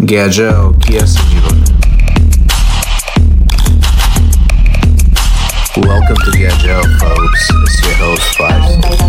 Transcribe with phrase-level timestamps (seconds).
[0.00, 1.14] Gageł, pies
[5.76, 7.50] Welcome to Gageł, folks.
[7.50, 9.03] It's your host, Five.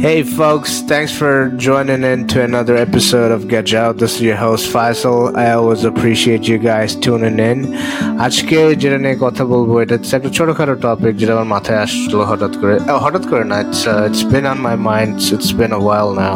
[0.00, 3.98] Hey folks, thanks for joining in to another episode of Get Out.
[3.98, 5.36] This is your host Faisal.
[5.36, 7.58] I always appreciate you guys tuning in.
[8.26, 12.52] আজকে যেটা নিয়ে কথা বলব এটা হচ্ছে একটা ছোটখাটো topic যেটা আমার মাথায় আসলো হঠাৎ
[12.60, 16.08] করে আহ, হঠাৎ করে না it's it's been on my mind it's been a while
[16.20, 16.34] now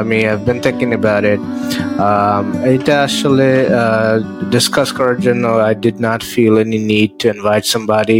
[0.00, 1.40] আমি I been thinking about it
[2.74, 3.48] এটা আসলে
[4.54, 8.18] ডিসকাস করার জন্য I did not feel any need to invite somebody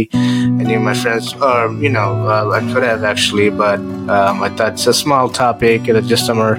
[0.64, 3.78] any of my friends, or you know, uh, I could have actually, but
[4.16, 5.78] um, I thought it's a small topic.
[5.88, 6.52] It just আমার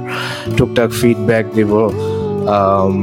[0.58, 1.72] টুকটাক feedback দিব
[2.56, 2.96] um,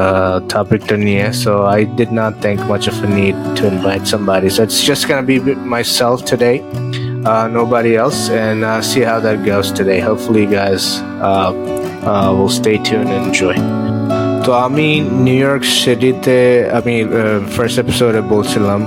[0.00, 1.26] uh, topic to নিয়ে.
[1.42, 4.48] So I did not think much of a need to invite somebody.
[4.54, 5.38] So it's just gonna be
[5.76, 6.56] myself today,
[7.30, 9.98] uh, nobody else, and uh, see how that goes today.
[10.08, 10.82] Hopefully, you guys
[11.28, 11.50] uh,
[12.10, 13.56] uh, will stay tuned and enjoy.
[14.44, 14.88] তো আমি
[15.26, 16.38] New York সিটিতে
[16.78, 16.94] আমি
[17.54, 18.80] first এপিসোডে বলছিলাম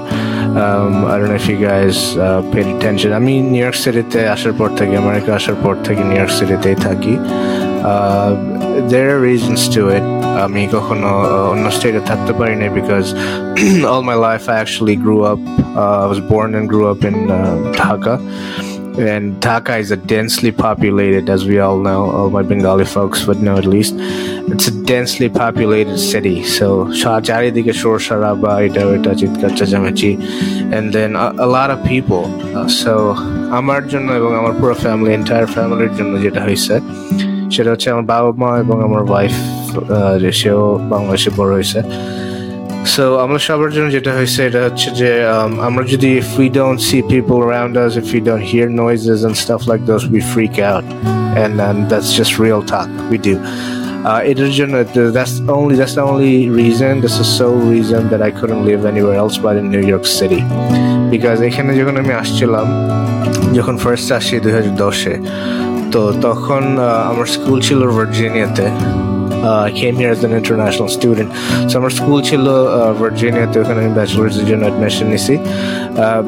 [0.56, 3.08] um, I don't know if you guys uh, paid attention.
[3.20, 7.14] আমি New York সিটিতে আসার পর থেকে আমেরিকা আসার পর থেকে নিউ ইয়র্ক সিটিতেই থাকি
[8.92, 10.04] there are reasons to it.
[10.46, 13.04] আমি কখনো uh, অন্য স্টেটে থাকতে পারি না because
[13.90, 15.42] all my life I actually grew up
[15.80, 17.38] uh, I was born and grew up in uh,
[17.78, 18.14] Dhaka
[18.99, 23.41] and Dhaka is a densely populated, as we all know, all my Bengali folks would
[23.41, 23.93] know at least.
[24.51, 26.37] It's a densely populated city.
[26.57, 26.67] So
[27.27, 30.11] চারিদিকে শোর সারাবা এটা ওটা চিৎকার চেঁচামেচি
[30.75, 32.23] and then a, a lot of people.
[32.57, 32.93] Uh, so
[33.59, 36.75] আমার জন্য এবং আমার পুরো ফ্যামিলি এন্টায়ার ফ্যামিলির জন্য যেটা হয়েছে
[37.53, 39.35] সেটা হচ্ছে আমার বাবা মা এবং আমার ওয়াইফ
[40.21, 40.61] যে সেও
[40.93, 41.79] বাংলাদেশে বড় হয়েছে
[42.84, 47.02] সো আমরা সবার জন্য যেটা হয়েছে এটা হচ্ছে যে um, আমরা যদি we don't see
[47.14, 50.84] people around us if we don't hear noises and stuff like those we freak out
[51.42, 53.34] and um, that's just real talk we do
[54.08, 54.74] uh, এটার জন্য
[55.16, 59.16] that's only that's the only reason that's the sole reason that I couldn't live anywhere
[59.22, 60.42] else but in New York City
[61.14, 62.66] because এখানে যখন আমি আসছিলাম
[63.58, 65.14] যখন first আসি দুই হাজার দশে
[65.92, 66.62] তো তখন
[67.10, 68.66] আমার স্কুল ছিল ভার্জিনিয়াতে
[69.42, 71.28] uh, came here as an international student.
[71.68, 72.44] So আমার স্কুল ছিল
[73.00, 75.34] ভার্জিনিয়াতে ওখানে আমি ব্যাচেলার্সের জন্য অ্যাডমিশন নিছি
[75.96, 76.20] uh,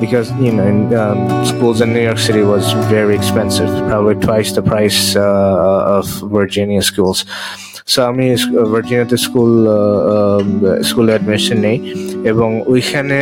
[0.49, 0.57] in,
[0.95, 1.19] um,
[1.51, 2.65] schools in New York City was
[2.97, 6.05] very expensive, probably twice the price uh, of
[6.39, 7.19] Virginia schools.
[7.93, 8.27] So আমি
[8.73, 9.53] ভার্জিনিয়াতে স্কুল
[10.89, 11.79] স্কুলে অ্যাডমিশন নেই
[12.33, 13.19] এবং ওইখানে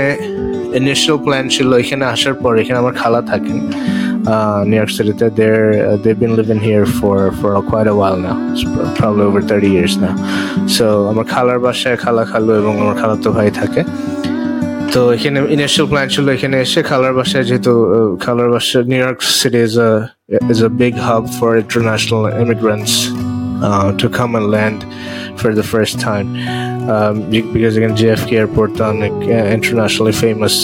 [0.80, 3.58] ইনিশিয়াল প্ল্যান ছিল এখানে আসার পর এখানে আমার খালা থাকেন
[4.25, 5.13] uh, New York City.
[5.13, 8.35] that They're uh, they've been living here for for quite a while now.
[8.51, 10.15] It's pr- probably over thirty years now.
[10.67, 13.81] So আমার খালার বাসায় খালা খালু এবং আমার খালাতো ভাই থাকে
[14.93, 19.19] তো এখানে ইনিশিয়াল প্ল্যান ছিল এখানে এসে খালার বাসায় যেহেতু uh, খালার বাসা New York
[19.39, 19.91] City is a
[20.53, 22.93] is a big hub for international immigrants
[23.67, 24.79] uh, to come and land
[25.39, 26.27] for the first time
[26.88, 30.54] um, be- because again JFK airport অনেক uh, internationally famous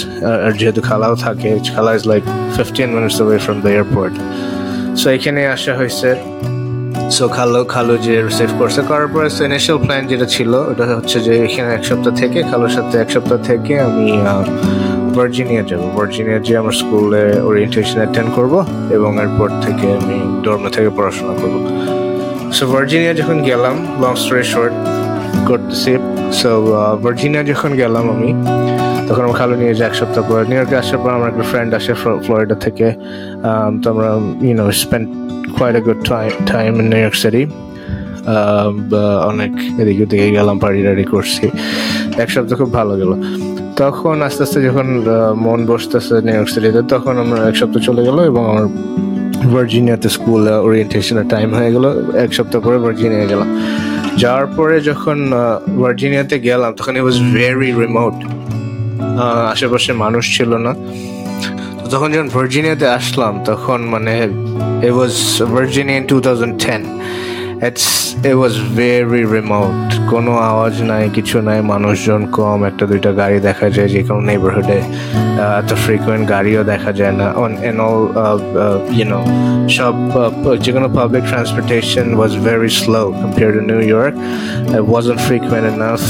[0.45, 4.13] আর যেহেতু খালাও থাকে খালা is like 15 minutes away from the airport.
[5.01, 6.15] So এখানে আসা হয়েছে।
[7.11, 11.45] So খালো খালো যে রিসিভ করছে করার পরে ইনিশিয়াল প্ল্যান যেটা ছিল ওটা হচ্ছে যে
[11.45, 14.13] এখানে এক সপ্তাহ থেকে খালোর সাথে এক সপ্তাহ থেকে আমি
[15.15, 20.89] ভার্জিনিয়া যাব। ভার্জিনিয়া যে আমার স্কুলে ওরিয়েন্টেশন অ্যাটেন্ড করব এবং এরপর থেকে আমি ডর্মে থেকে
[20.89, 21.69] পড়াশোনা করব।
[22.53, 24.73] সো ভার্জিনিয়া যখন গেলাম লং স্টোরি শর্ট
[25.49, 25.99] করতেছি
[26.33, 28.35] সো ভার্জিনিয়া যখন গেলাম আমি
[29.09, 31.95] তখন আমার খালু নিয়ে এক সপ্তাহ পর। নিউ ইয়র্কে আসার পর আমার একটা ফ্রেন্ড আসে
[31.95, 32.93] ফ্লো- ফ্লোরিডা থেকে।
[33.35, 34.07] Um, তো আমরা
[34.47, 35.09] you know spend
[35.59, 36.13] quite a good
[36.47, 37.47] time in New York city
[39.29, 41.51] অনেক এদিকে ওদিকে গেলাম পার্টি টাড়ি করছি।
[42.17, 43.23] এক সপ্তাহ খুব ভালো গেল।
[43.77, 45.05] তখন আস্তে আস্তে যখন
[45.37, 48.67] মন বসতেছে নিউ ইয়র্ক সিটিতে তখন আমরা এক সপ্তাহ চলে গেল এবং আমার
[49.55, 53.61] ভার্জিনিয়াতে স্কুল ওরিয়েন্টেশনের টাইম হয়ে গেল। এক সপ্তাহ পরে ভার্জিনিয়া গেলাম।
[54.23, 55.19] যাওয়ার পরে যখন
[55.83, 58.17] ভার্জিনিয়াতে গেলাম, তখন ইট ওয়াজ ভেরি রিমোট
[59.53, 60.73] আশেপাশে মানুষ ছিল না।
[61.81, 64.15] তো তখন যখন ভার্জিনিয়াতে আসলাম, তখন মানে
[64.87, 65.15] it was
[65.55, 66.83] Virginia two thousand 2010
[67.61, 69.91] it's it was very remote.
[70.13, 74.79] কোনো আওয়াজ নাই কিছু নাই মানুষজন কম। একটা দুইটা গাড়ি দেখা যায় যে কোনো নেইবারহুডে
[75.61, 78.03] এত ফ্রিকুয়েন্ট গাড়িও দেখা যায় না। On and all
[78.97, 79.21] you know
[79.77, 84.15] সব uh, যে কোনো public transportation was very slow compare to New York
[84.77, 84.85] it
[85.53, 86.07] on enough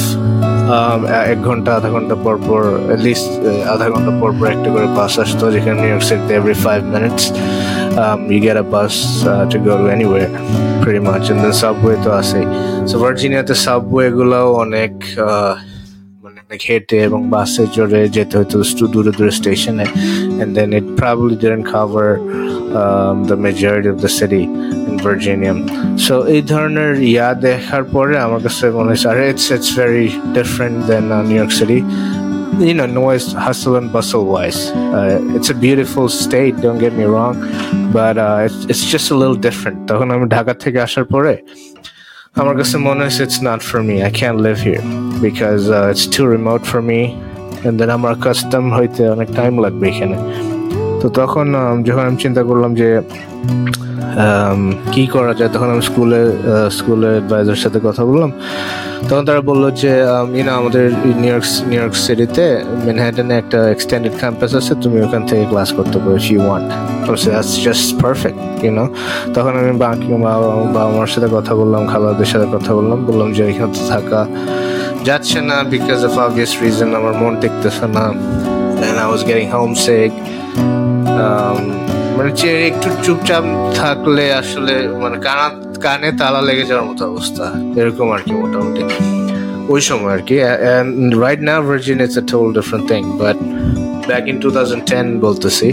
[0.75, 1.01] um,
[1.33, 2.63] এক ঘণ্টা আধা ঘণ্টা পর পর
[3.07, 3.31] লিস্ট
[3.73, 7.25] আধা ঘণ্টা পর পর একটা করে বাস আসতো যেখানে নিউ ইয়র্ক সিটিতে every five minutes
[8.02, 8.96] um, you get a bus
[9.26, 10.30] uh, to go to anywhere
[10.84, 12.40] pretty much and then subway তো আছে
[12.90, 14.94] so ভার্জিনিয়াতে সাবওয়ে গুলোও অনেক
[15.28, 15.54] uh,
[16.24, 19.86] মানে অনেক হেঁটে এবং বাসে চড়ে যেতে হতো একটু দূরে দূরে স্টেশনে
[20.42, 22.08] and then it probably didn't cover
[22.80, 24.44] um, the majority of the city
[24.90, 25.54] in Virginia.
[26.06, 30.08] So এই ধরনের ইয়া দেখার পরে আমার কাছে মনে হয়েছে আরে it's it's very
[30.40, 31.80] different than uh, New York City.
[32.68, 34.60] You know, noise, hustle and bustle wise.
[34.98, 37.36] Uh, it's a beautiful state, don't get me wrong,
[37.98, 39.78] but uh, it's, it's just a little different.
[39.90, 41.34] তখন আমি ঢাকা থেকে আসার পরে
[42.40, 43.96] আমার কাছে মনে হয়েছে it's not for me.
[44.10, 44.84] I can't live here
[45.28, 47.02] because uh, it's too remote for me.
[47.66, 50.18] And then আমার কাস্টম হইতে অনেক টাইম লাগবে এখানে
[51.01, 51.47] তো তখন
[51.87, 52.89] যখন আমি চিন্তা করলাম যে
[54.95, 56.21] কি করা যায় তখন আমি স্কুলে
[56.79, 58.31] স্কুলের অ্যাডভাইজার সাথে কথা বললাম।
[59.09, 59.93] তখন তারা বলল যে
[60.39, 60.85] ইউনো আমাদের
[61.23, 62.47] নিউ ইয়র্ক নিউ ইয়র্ক সিটিতে
[62.85, 66.69] ম্যানহাটনে একটা এক্সটেন্ডেড ক্যাম্পাস আছে তুমি ওখান থেকে ক্লাস করতে পারো you want
[67.67, 68.85] just perfect you know
[69.35, 73.71] তখন আমি বাকি বাবা মার সাথে কথা বললাম খালাদের সাথে কথা বললাম বললাম যে এখানে
[73.77, 74.21] তো থাকা
[75.09, 78.07] যাচ্ছে না বিকজ অফ অবভিয়াস রিজন আমার মন টেকতেছে না।
[79.05, 80.13] I was getting homesick.
[80.13, 80.38] um,
[82.17, 83.45] মানে যে একটু চুপচাপ
[83.81, 85.47] থাকলে আসলে মানে কানা,
[85.85, 87.45] কানে তালা লেগে যাওয়ার মতো অবস্থা।
[87.81, 88.83] এরকম আর কি মোটামুটি।
[89.73, 90.37] ওই সময় আর কি।
[91.25, 93.37] Right now Virgin it's a total different thing but
[94.09, 95.69] back in two thousand ten বলতেছি,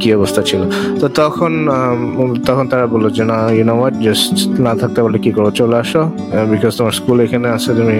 [0.00, 0.62] কি অবস্থা ছিল।
[1.00, 1.52] তো তখন
[2.48, 4.36] তখন তারা বলল যে, না ইউ নো হোয়াট জাস্ট
[4.66, 6.02] না থাকতে বলে কি করো, চলে আসো।
[6.52, 7.98] বিকজ তোমার স্কুল এখানে আছে, তুমি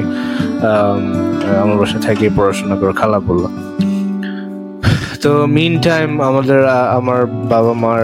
[1.63, 3.45] আমার বাসায় থেকে পড়াশোনা করো, খালা বলল।
[5.23, 6.61] তো মিন টাইম আমাদের
[6.99, 7.21] আমার
[7.53, 8.03] বাবা মার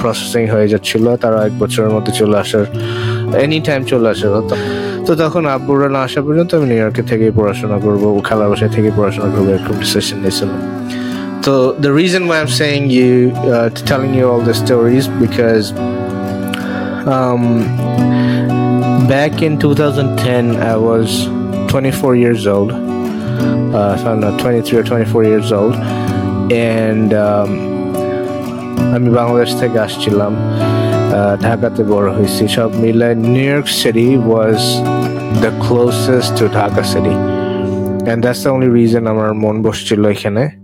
[0.00, 2.64] প্রসেসিং হয়ে যাচ্ছিল। তারা এক বছরের মধ্যে চলে আসার
[3.42, 4.56] এনি টাইম চলে আসে। তো
[5.06, 8.90] তো তখন আব্বুরা না আসা পর্যন্ত আমি নিউ ইয়র্কে থেকে পড়াশোনা করব খালা বাসায় থেকে
[8.96, 10.60] পড়াশোনা করব এরকম ডিসিশন নিয়েছিলাম
[12.02, 13.10] reason why I'm saying you,
[13.54, 15.66] uh, telling you all the stories because
[17.14, 17.42] um,
[19.08, 21.08] back in 2010 I was
[21.68, 22.89] 24 years old.
[23.74, 25.74] Uh, if I'm not 23 or 24 years old,
[26.52, 27.50] and um,
[28.96, 30.32] আমি বাংলাদেশ থেকে আসছিলাম
[31.42, 34.60] ঢাকাতে বড় হয়েছি। সব মিলে New York city was
[35.42, 37.14] the closest to Dhaka city
[38.06, 40.59] and that's the only reason আমার মন বসছিল এখানে।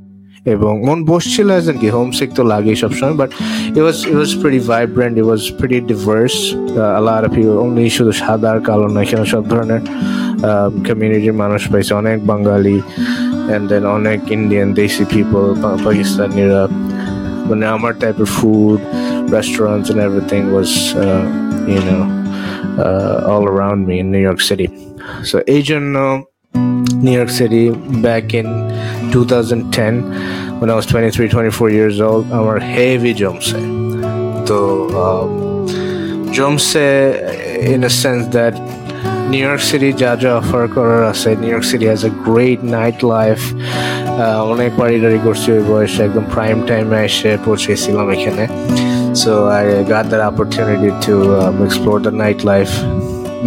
[0.54, 3.31] এবং মন বসছিল অ্যাজ কি হোমসিক তো লাগেই সবসময় but
[3.76, 6.34] it was it was pretty vibrant it was pretty diverse
[6.98, 9.82] Allah you only শুধু সাদা আর কালো না এখানে সব ধরনের
[10.88, 12.76] কমিউনিটির মানুষ পাইছে। অনেক বাঙালি
[13.48, 15.43] অ্যান্ড দেন অনেক ইন্ডিয়ান দেশি পিপল
[15.87, 16.62] পাকিস্তানিরা।
[17.48, 18.81] মানে আমার টাইপের food
[20.54, 21.25] was uh,
[21.75, 22.02] you know
[22.84, 24.69] uh, all around me in New York City.
[25.31, 25.94] So এই জন্য
[27.06, 27.64] New York City
[28.03, 28.47] back in
[29.12, 29.94] 2010
[30.61, 33.58] when I was 23 24 years old আমার heavy জমছে
[34.49, 34.58] তো
[35.05, 35.31] um,
[36.37, 36.87] জমছে
[37.75, 38.55] in a sense that
[39.32, 43.44] New York City যা যা offer করার আছে New York City has a great nightlife
[44.19, 48.44] আহ, অনেক বাড়ি গাড়ি করছি ওই বয়সে একদম প্রাইম টাইমে এসে পৌঁছেছিলাম এখানে
[49.23, 49.31] so
[49.61, 49.62] I
[49.94, 52.75] got that opportunity to um, explore the nightlife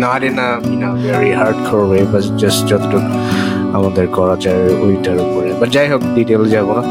[0.06, 3.10] not in a you know very hardcore way but just যতটুকু
[3.74, 6.84] আমাদের করা যায় ওইটার উপরে। বাট যাই হোক ডিটেল যাব না।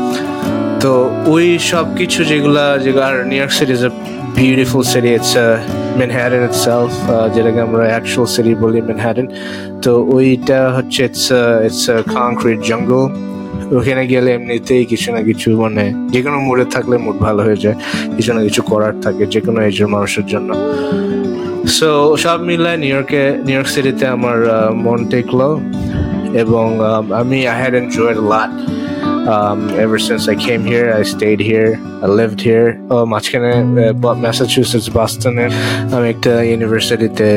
[0.81, 3.89] তো ওই সব কিছু যেগুলা যেগুলো আর New York city is a
[4.35, 5.37] beautiful city it's
[5.99, 6.91] Manhattan itself
[7.35, 9.27] যেটাকে আমরা অ্যাকচুয়াল সিটি বলি ম্যানহ্যাটন
[9.83, 11.33] তো ওইটা হচ্ছে ইটস
[11.65, 13.09] ইটস কংক্রিট জঙ্গল
[13.77, 17.75] ওখানে গেলে এমনিতেই কিছু না কিছু মানে যে কোনো মুডে থাকলে মুড ভালো হয়ে যায়।
[18.17, 20.55] কিছু না কিছু করার থাকে যে কোনো এজের মানুষের জন্য।
[21.67, 25.61] সো সব মিলায় নিউ ইয়র্কে নিউ ইয়র্ক সিটিতে আমার আহ, মন টেকলো
[26.35, 28.55] এবং um, আমি I had enjoyed lot
[29.29, 31.79] Um, ever since I came here, I stayed here.
[32.03, 32.69] I lived here.
[32.91, 33.53] Oh, মাঝখানে
[34.25, 35.47] ম্যাসাচুসেটস বস্টনে
[35.95, 37.29] আমি একটা ইউনিভার্সিটিতে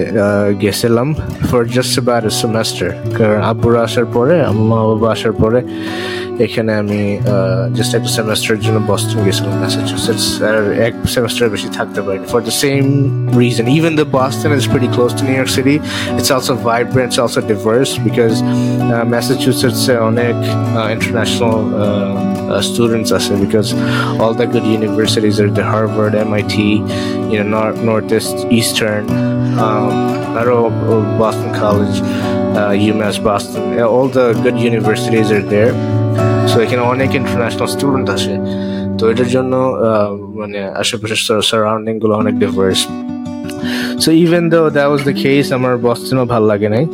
[0.61, 1.07] গেছিলাম
[1.49, 5.59] for just about a semester কারণ আব্বুরা আসার পরে আমার মা বাবা আসার পরে
[6.45, 7.01] এখানে আমি
[7.77, 10.57] জাস্ট একটা সেমেস্টারের জন্য বস্টন গেছিলাম ম্যাসাচুসেটস আর
[10.87, 12.83] এক সেমেস্টার বেশি থাকতে পারিনি for the same
[13.41, 13.65] reason.
[13.79, 15.75] Even though Boston is pretty close to New York City,
[16.19, 20.35] it's also vibrant, it's also diverse because uh, Massachusetts uh, অনেক
[20.79, 21.81] uh, international uh,
[22.53, 23.69] uh, students আছে because
[24.21, 26.55] all the good universities are the Harvard, MIT,
[27.31, 29.03] you know, Nor- Northeast, Eastern,
[29.65, 29.91] um,
[30.41, 30.57] আরও
[31.21, 31.97] Boston College,
[32.59, 35.73] uh, UMass Boston, yeah, all the good universities are there.
[36.51, 38.33] So এখানে অনেক international student আসে।
[38.97, 39.53] তো এটার জন্য
[40.39, 42.79] মানে আশেপাশের সারাউন্ডিংগুলো অনেক diverse
[44.03, 46.85] so even though that was the case আমার বস্টনও ভালো লাগে নাই।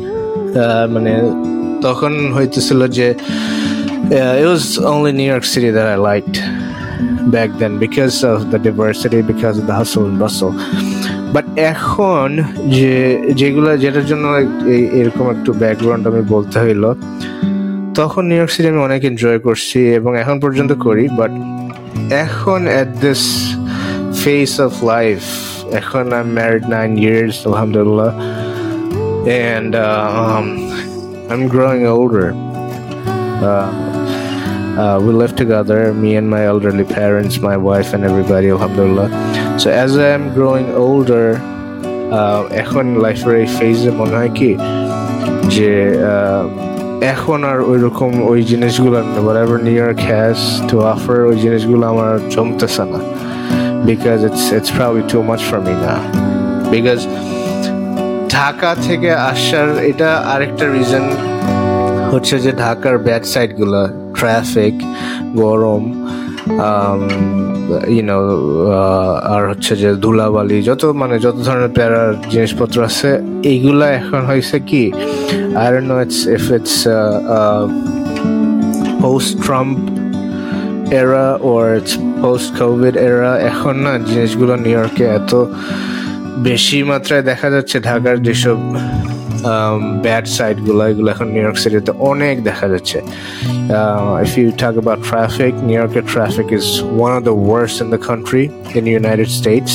[0.94, 1.12] মানে
[1.86, 3.08] তখন হইতেছিল যে
[4.50, 6.36] was only New York City that I liked
[7.34, 10.52] back then because of the diversity, because of the hustle and bustle.
[11.34, 12.28] But এখন
[12.76, 12.94] যে
[13.40, 14.26] যেগুলো যেটার জন্য
[15.00, 16.84] এরকম একটু ব্যাকগ্রাউন্ড আমি বলতে হইল
[18.00, 21.32] তখন নিউ ইয়র্ক সিটি আমি অনেক এনজয় করছি এবং এখন পর্যন্ত করি বাট
[22.24, 23.22] এখন at this
[24.22, 25.20] phase of life
[25.80, 28.10] এখন আই ম্যারিড নাইন ইয়ার্স আলহামদুলিল্লাহ
[29.74, 30.46] uh, um,
[31.30, 32.28] I'm growing older.
[33.44, 33.68] Uh,
[34.82, 39.08] uh, we live together, me and my elderly parents, my wife, and everybody, alhamdulillah.
[39.58, 41.26] So as I am growing older,
[42.18, 44.50] uh, এখন লাইফের এই ফেজে মনে হয় কি
[45.54, 45.72] যে
[46.12, 46.44] uh,
[47.00, 52.84] এখন আর ওই রকম ওই জিনিসগুলো whatever New has to offer, ওই জিনিসগুলো আমার জমতেছে
[52.84, 52.98] না।
[53.86, 55.94] Because it's it's probably too much for me না
[56.70, 57.06] বিকজ
[58.30, 61.10] ঢাকা থেকে আসার এটা আরেকটা রিজন
[62.12, 64.74] হচ্ছে যে ঢাকার ব্যাড সাইডগুলো ট্রাফিক
[65.34, 66.08] গরম
[67.94, 68.16] ইউনো
[69.34, 73.10] আর হচ্ছে যে ধুলাবালি, যত মানে যত ধরনের প্যারার জিনিসপত্র আছে,
[73.52, 74.84] এইগুলা এখন হয়েছে কি
[75.60, 76.76] I don't know it's if it's
[79.04, 79.78] post Trump
[81.00, 85.32] এরা ওর ইটস পোস্ট কোভিড এরা এখন না জিনিসগুলো নিউ ইয়র্কে এত
[86.48, 88.58] বেশি মাত্রায় দেখা যাচ্ছে, ঢাকার যেসব
[90.02, 92.98] ব্যাড সাইডগুলো এগুলো এখন নিউ ইয়র্ক সিটিতে অনেক দেখা যাচ্ছে।
[94.24, 96.66] If you talk about traffic New ইয়র্কের traffic is
[96.98, 99.74] one of the worst in the country in United States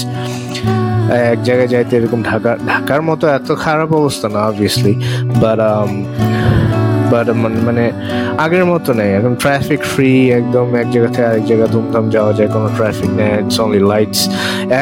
[1.31, 4.93] এক জায়গায় যাইতে এরকম ঢাকা, ঢাকার মতো এত খারাপ অবস্থা না অবভিয়াসলি
[5.41, 5.59] বাট
[7.13, 7.27] বাট
[7.67, 7.85] মানে
[8.45, 12.49] আগের মতো নেই। এখন ট্রাফিক ফ্রি একদম এক জায়গা থেকে আরেক জায়গা ধুমধাম যাওয়া যায়,
[12.55, 14.21] কোনো ট্রাফিক নেই ইটস অনলি লাইটস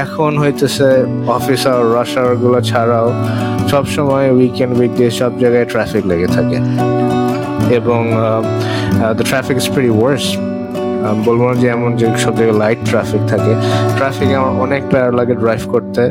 [0.04, 0.90] এখন হইতেছে
[1.38, 3.08] অফিস আওয়ার রাশ আওয়ারগুলো ছাড়াও
[3.72, 6.58] সবসময় উইকেন্ড উইকডে সব জায়গায় ট্রাফিক লেগে থাকে।
[7.80, 8.02] এবং
[9.18, 10.26] the traffic is very worse
[11.28, 13.54] বলব না যে এমন যে সব জায়গায় লাইট ট্রাফিক থাকে।
[13.98, 16.04] ট্রাফিকে আমার অনেক প্যারা লাগে ড্রাইভ করতে।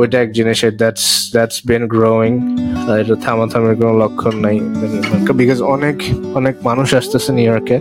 [0.00, 2.32] ওইটা এক জিনিসের দ্যাটস দ্যাটস বিন গ্রোয়িং
[3.02, 4.56] এটা থামা থামাথামের কোনো লক্ষণ নাই।
[5.40, 5.96] বিকজ অনেক
[6.38, 7.76] অনেক মানুষ আসতেছে নিউ ইয়র্কে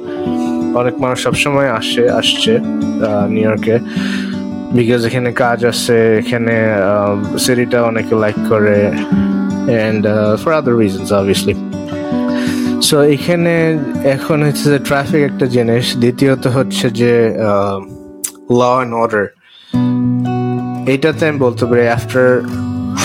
[0.81, 2.53] অনেক মানুষ সবসময় আসে, আসছে
[3.33, 3.75] নিউ ইয়র্কে
[4.77, 6.55] বিকজ এখানে কাজ আছে, এখানে
[7.43, 8.77] সিটিটা অনেকে লাইক করে।
[9.69, 10.03] And
[10.41, 11.55] for other reasons obviously
[12.87, 13.53] so এখানে
[14.15, 17.13] এখন হচ্ছে যে ট্রাফিক একটা জিনিস। দ্বিতীয়ত হচ্ছে যে
[18.59, 19.25] ল অ্যান্ড অর্ডার
[20.92, 22.28] এইটাতে আমি বলতে পারি after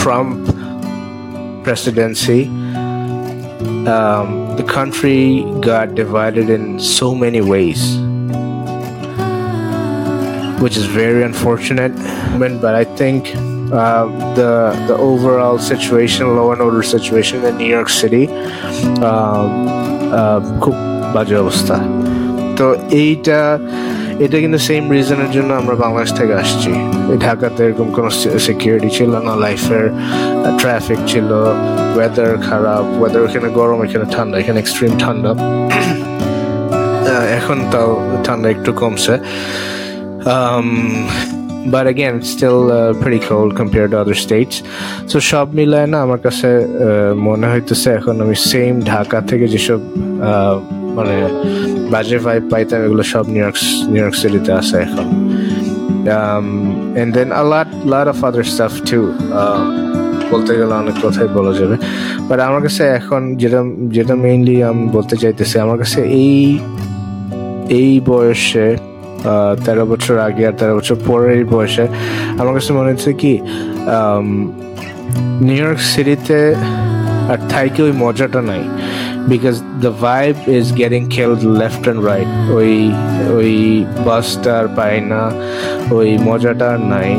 [0.01, 0.39] Trump
[1.65, 2.41] presidency,
[3.95, 7.81] um, the country got divided in so many ways,
[10.62, 11.93] which is very unfortunate.
[12.63, 13.19] But I think
[13.74, 14.05] uh,
[14.39, 14.51] the
[14.89, 18.25] the overall situation, law and order situation in New York City,
[20.63, 20.75] খুব
[21.15, 21.75] বাজে অবস্থা
[22.57, 22.67] তো
[23.03, 23.39] এইটা
[24.24, 26.72] এটা কিন্তু same রিজনের জন্য আমরা বাংলাদেশ থেকে আসছি।
[27.26, 28.10] ঢাকাতে এরকম কোনো
[28.46, 29.84] সিকিউরিটি ছিল না লাইফের
[30.60, 31.28] ট্রাফিক ছিল
[31.96, 35.30] ওয়েদার খারাপ ওয়েদার এখানে গরম, এখানে ঠান্ডা, এখানে এক্সট্রিম ঠান্ডা।
[37.38, 37.90] এখন তাও
[38.26, 39.14] ঠান্ডা একটু কমছে।
[41.72, 42.58] But again still
[43.02, 44.54] pretty cold compared to other states
[45.10, 46.48] so সব মিলায় না আমার কাছে
[47.26, 49.80] মনে হইতেছে এখন আমি সেম ঢাকা থেকে যেসব
[50.96, 51.16] মানে
[51.92, 53.59] বাজে ভাইব পাইতাম, এগুলো সব নিউ ইয়র্ক
[53.92, 55.06] নিউ ইয়র্ক সিটিতে আছে এখন।
[57.00, 59.00] And then a lot lot of other stuff to
[60.30, 61.76] বলতে গেলে অনেক কথাই বলা যাবে।
[62.28, 63.61] বাট আমার কাছে এখন যেটা
[63.97, 66.40] যেটা মেইনলি আমি বলতে চাইতেছি, আমার কাছে এই
[67.80, 68.66] এই বয়সে
[69.64, 71.85] তেরো বছর আগে আর তেরো বছর পরের এই বয়সে
[72.40, 73.32] আমার কাছে মনে হচ্ছে কি
[75.47, 76.40] নিউ ইয়র্ক সিটিতে
[77.32, 78.62] আর থাইকে ওই মজাটা নাই।
[79.32, 82.72] Because the vibe is getting killed left and right ওই
[83.38, 83.52] ওই
[84.06, 85.22] বাসটা আর পাই না।
[85.98, 87.10] ওই মজাটা আর নাই।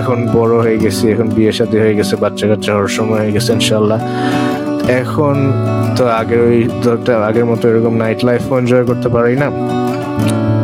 [0.00, 3.50] এখন বড় হয়ে গেছি, এখন বিয়ে সাথে হয়ে গেছে, বাচ্চা কাচ্চা হওয়ার সময় হয়ে গেছে
[3.58, 3.98] ইনশাল্লাহ
[5.00, 5.36] এখন
[5.96, 6.58] তো আগের ওই
[7.28, 9.48] আগের মতো এরকম নাইট লাইফ এনজয় করতে পারি না।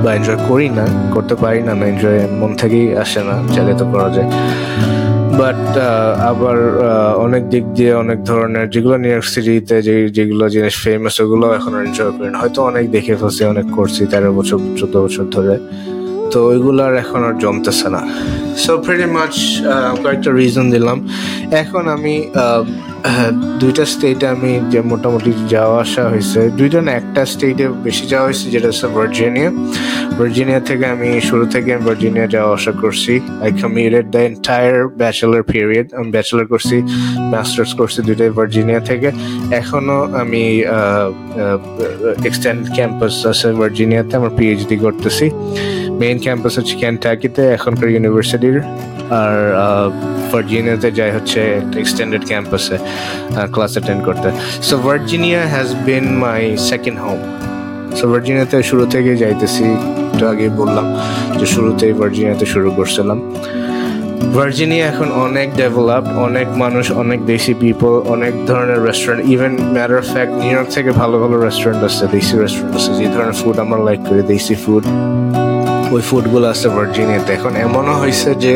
[0.02, 0.84] বা এনজয় করি না,
[1.14, 4.28] করতে পারি না না এনজয় মন থেকেই আসে না চাইলে তো করা যায়।
[5.40, 5.62] বাট
[6.30, 6.58] আবার
[7.26, 11.72] অনেক দিক দিয়ে অনেক ধরনের যেগুলো নিউ ইয়র্ক সিটিতে যে, যেগুলো জিনিস ফেমাস ওগুলো এখন
[11.82, 15.54] এনজয় করি না। হয়তো অনেক দেখে ফেলছি, অনেক করছি তেরো বছর, চোদ্দ বছর ধরে।
[16.32, 18.00] তো ওইগুলো আর এখন আর জমতেছে না।
[18.62, 19.34] সো ভেরি মাচ
[20.02, 20.98] কয়েকটা রিজন দিলাম।
[21.62, 22.14] এখন আমি
[23.60, 28.46] দুইটা স্টেটে আমি যে মোটামুটি যাওয়া আসা হয়েছে, দুইটা না, একটা স্টেটে বেশি যাওয়া হয়েছে,
[28.54, 29.50] যেটা হচ্ছে ভার্জিনিয়া
[30.18, 35.42] ভার্জিনিয়া থেকে আমি শুরু থেকে আমি ভার্জিনিয়া যাওয়া আসা করছি। I commuted the entire bachelor
[35.50, 36.76] period আমি ব্যাচেলার করছি
[37.32, 39.08] মাস্টার্স করছি দুইটাই ভার্জিনিয়া থেকে।
[39.60, 40.42] এখনও আমি
[42.28, 45.26] এক্সটেন্ড ক্যাম্পাস আছে ভার্জিনিয়াতে আমার পিএইচডি করতেছি।
[46.00, 48.56] মেইন ক্যাম্পাস হচ্ছে ক্যান্টাকিতে এখনকার ইউনিভার্সিটির
[49.22, 49.34] আর
[50.30, 52.76] ভার্জিনিয়াতে যাই হচ্ছে একটা এক্সটেন্ডেড ক্যাম্পাসে
[53.54, 54.28] ক্লাস অ্যাটেন্ড করতে।
[54.68, 57.20] So Virginia has been my second home
[57.98, 59.64] so ভার্জিনিয়াতে শুরু থেকে যাইতেছি,
[60.12, 60.86] একটু আগে বললাম
[61.38, 63.18] যে শুরুতেই ভার্জিনিয়াতে শুরু করছিলাম।
[64.36, 70.06] ভার্জিনিয়া এখন অনেক ডেভেলপ অনেক মানুষ, অনেক দেশি পিপল অনেক ধরনের restaurant even matter of
[70.14, 73.78] fact New York থেকে ভালো ভালো রেস্টুরেন্ট আছে, দেশি রেস্টুরেন্ট আছে, যে ধরনের ফুড আমরা
[73.86, 74.84] লাইক করি, দেশি ফুড
[75.94, 78.52] ওই ফুডগুলো আছে ভার্জিনিয়াতে। এখন এমনও হয়েছে যে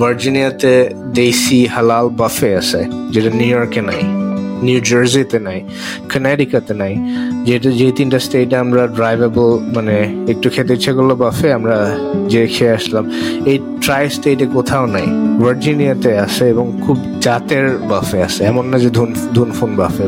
[0.00, 0.72] ভার্জিনিয়াতে
[1.20, 2.80] দেশি হালাল বাফে আছে,
[3.12, 4.02] যেটা নিউ ইয়র্কে নাই,
[4.66, 5.58] নিউ জার্সিতে নাই,
[6.10, 6.94] কানাডিকাতে নাই,
[7.46, 9.96] যেটা যে তিনটা স্টেটে আমরা ড্রাইভেবল মানে
[10.32, 11.76] একটু খেতে ইচ্ছে করল বাফে, আমরা
[12.32, 13.04] যে খেয়ে আসলাম।
[13.50, 15.06] এই ট্রাই স্টেটে কোথাও নাই,
[15.42, 20.06] ভার্জিনিয়াতে আছে এবং খুব জাতের বাফে আছে। এমন না যে ধুন ধুনফুন বাফে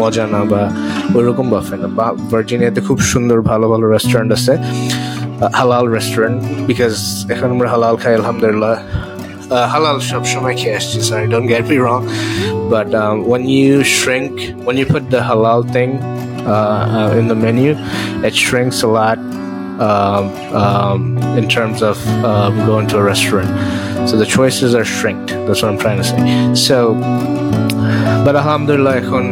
[0.00, 0.62] মজা না বা
[1.16, 4.54] ওইরকম বাফে না। বা ভার্জিনিয়াতে খুব সুন্দর, ভালো ভালো রেস্টুরেন্ট আছে।
[5.60, 6.94] হালাল রেস্টুরেন্ট বিকজ
[7.34, 8.76] এখন আমরা হালাল খাই আলহামদুলিল্লাহ
[9.50, 12.04] uh, halal shop shumai cash sorry don't get me wrong
[12.74, 14.32] but um, when you shrink
[14.66, 15.90] when you put the halal thing
[16.46, 17.74] uh, uh, in the menu
[18.28, 19.18] it shrinks a lot
[19.88, 20.24] um,
[20.62, 21.00] um,
[21.40, 23.50] in terms of um, going to a restaurant
[24.08, 26.20] so the choices are shrinked that's what i'm trying to say
[26.54, 26.76] so
[28.24, 29.24] but আলহামদুলিল্লাহ এখন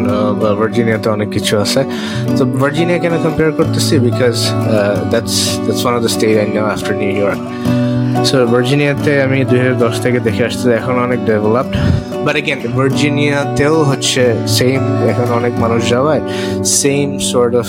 [0.60, 1.80] ভার্জিনিয়াতে অনেক কিছু আছে।
[2.36, 3.94] তো Virginia কেন compare করতেছি?
[4.06, 4.36] Because
[5.12, 7.40] that's that's one of the state I know after New York
[8.28, 11.74] so ভার্জিনিয়াতে আমি দুই হাজার দশ থেকে দেখে আসছি এখন অনেক ডেভেলপড
[12.26, 14.22] বাট এগেন ভার্জিনিয়াতেও হচ্ছে
[14.58, 14.80] সেম
[15.12, 16.22] এখন অনেক মানুষ যাওয়ায়
[16.80, 17.68] same sort of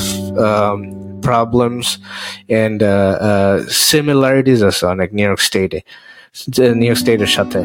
[1.27, 2.79] problems and
[3.89, 5.79] similarities আছে অনেক নিউ ইয়র্ক স্টেটে
[6.79, 7.59] নিউ ইয়র্ক স্টেটের সাথে।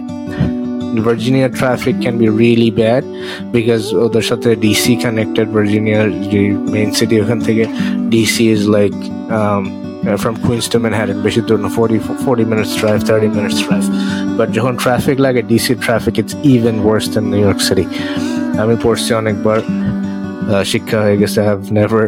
[1.02, 3.02] Virginia traffic can be really bad
[3.56, 6.00] because ওদের সাথে DC connected Virginia
[6.32, 6.40] যে
[6.74, 7.64] main city ওখান থেকে
[8.12, 8.98] DC is like
[9.38, 9.62] um,
[10.06, 13.86] uh, from Queens to Manhattan বেশি দূর না 40, 40 minutes drive 30 minutes drive
[14.38, 17.86] but যখন traffic লাগে DC traffic it's even worse than New York City
[18.62, 19.58] আমি পড়ছি অনেকবার
[20.72, 22.02] শিক্ষা হয়ে গেছে I have never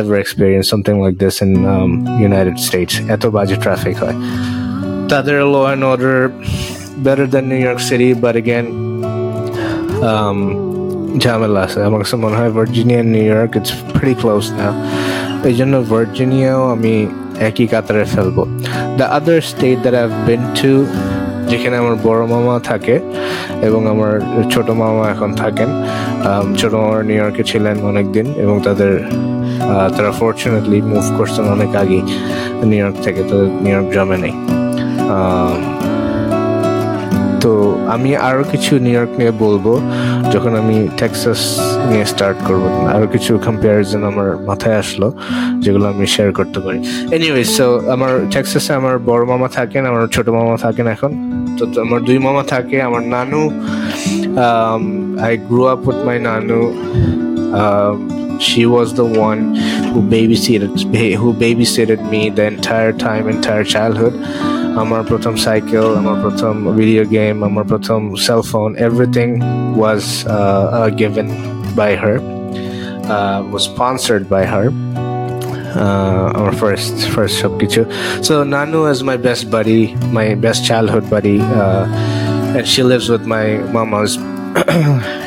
[0.00, 1.90] ever experienced something like this in um,
[2.30, 4.16] United States এত বাজে ট্রাফিক হয়
[5.12, 6.16] তাদের law and order
[6.96, 8.66] better than New York City, but again,
[10.02, 10.38] um,
[11.24, 14.72] ঝামেলা আছে আমার কাছে মনে হয় Virginia New York it's pretty close now
[15.50, 16.94] এই জন্য ভার্জিনিয়াও আমি
[17.48, 18.36] একই কাতারে ফেলব
[18.98, 20.72] the other state that I've been to
[21.50, 22.96] যেখানে আমার বড় মামা থাকে
[23.68, 24.12] এবং আমার
[24.52, 25.70] ছোট মামা এখন থাকেন
[26.60, 28.92] ছোট মামা নিউ ইয়র্কে ছিলেন অনেক দিন এবং তাদের
[29.94, 32.00] তারা ফর্চুনেটলি মুভ করছেন অনেক আগে
[32.70, 34.34] নিউ ইয়র্ক থেকে তো নিউ ইয়র্ক জমে নেই।
[37.42, 37.52] তো
[37.94, 39.66] আমি আরও কিছু নিউ ইয়র্ক নিয়ে বলব,
[40.32, 41.40] যখন আমি টেক্সাস
[41.90, 45.08] নিয়ে স্টার্ট করব। আরও কিছু কম্পারিজন আমার মাথায় আসলো,
[45.64, 46.78] যেগুলো আমি শেয়ার করতে পারি।
[47.16, 51.10] এনিওয়ে সো আমার টেক্সাসে আমার বড় মামা থাকেন, আমার ছোট মামা থাকেন এখন।
[51.58, 53.42] তো আমার দুই মামা থাকে, আমার নানু
[55.26, 56.60] I grow up with my nanu
[58.48, 59.40] she was the one
[59.90, 60.72] who babysitted
[61.20, 64.14] who babysitted me the entire time, entire childhood.
[64.81, 69.27] আমার প্রথম সাইকেল আমার প্রথম ভিডিও গেম আমার প্রথম cell phone everything
[69.79, 70.03] was
[70.99, 71.27] given
[71.79, 72.15] by her
[73.53, 74.65] was sponsored by her
[75.75, 77.81] uh, our first first সব কিছু
[78.27, 79.81] so Nanu is my best buddy
[80.19, 81.83] my best childhood buddy uh,
[82.57, 84.13] and she lives with my mama's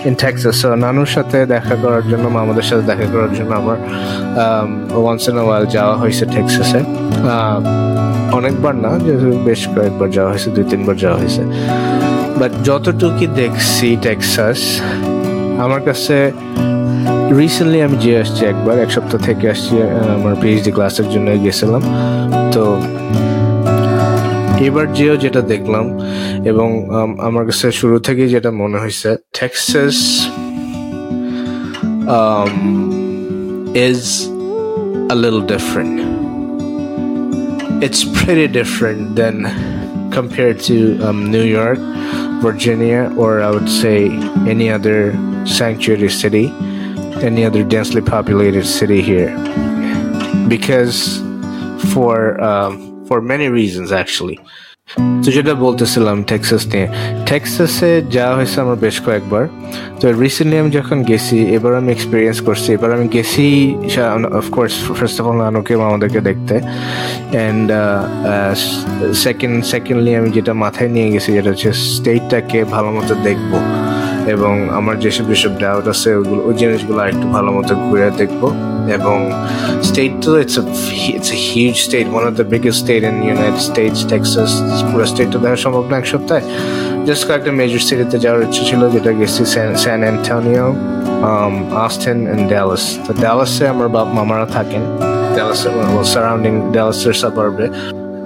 [0.07, 0.55] in Texas.
[0.61, 3.77] So নানুর সাথে দেখা করার জন্য, মামাদের সাথে দেখা করার জন্য আমার
[5.03, 6.81] ওয়ান্স ইন ওয়াইল যাওয়া হয়েছে টেক্সাসে
[8.37, 9.13] অনেকবার না, যে
[9.47, 11.41] বেশ কয়েকবার যাওয়া হয়েছে, দুই তিনবার যাওয়া হয়েছে।
[12.39, 14.59] বাট যতটুকু দেখছি টেক্সাস
[15.63, 16.15] আমার কাছে
[17.41, 19.73] রিসেন্টলি আমি যে আসছি একবার, এক সপ্তাহ থেকে আসছি
[20.17, 21.83] আমার পিএইচডি ক্লাসের জন্য গেছিলাম।
[22.53, 22.63] তো
[24.68, 25.84] এবার যেও যেটা দেখলাম
[26.50, 26.68] এবং
[27.28, 29.98] আমার কাছে শুরু থেকেই যেটা মনে হয়েছে Texas
[33.88, 34.28] is
[35.14, 35.94] a little different.
[37.82, 39.36] It's pretty different than
[40.10, 41.78] compared to um, New York,
[42.40, 44.10] Virginia, or I would say
[44.46, 45.12] any other
[45.44, 46.52] sanctuary city,
[47.20, 49.36] any other densely populated city here.
[50.48, 51.18] Because
[51.92, 54.39] for um, for many reasons, actually.
[55.23, 56.87] তো যেটা বলতেছিলাম Texas নিয়ে।
[57.29, 59.43] টেক্সাসে যাওয়া হয়েছে আমার বেশ কয়েকবার।
[59.99, 63.45] তো রিসেন্টলি আমি যখন গেছি, এবার আমি এক্সপিরিয়েন্স করছি। এবার আমি গেছি
[64.41, 67.67] of course first of all নানুকে আমাদেরকে দেখতে। অ্যান্ড
[69.25, 73.51] সেকেন্ড সেকেন্ডলি আমি যেটা মাথায় নিয়ে গেছি, যেটা হচ্ছে স্টেটটাকে ভালো মতো দেখব।
[74.33, 78.41] এবং আমার যেসব যেসব ডাউট আছে, ওগুলো, ওই জিনিসগুলো একটু ভালো মতো ঘুরে দেখব।
[78.97, 79.17] এবং
[79.89, 80.57] স্টেট তো it's
[81.15, 84.49] it's a huge state one of the biggest state in United States Texas
[84.89, 86.43] পুরো স্টেটটা দেখা সম্ভব না এক সপ্তাহে।
[87.07, 89.41] জাস্ট কয়েকটা মেজর সিটিতে যাওয়ার ইচ্ছে ছিল, যেটা গেছি
[89.83, 90.67] San Antonio
[91.85, 94.83] Austin and Dallas তো ড্যালাসে আমার বাপ মামারা থাকেন
[95.35, 95.71] ড্যালাসের
[96.13, 97.67] সারাউন্ডিং ড্যালাসের সাবার্বে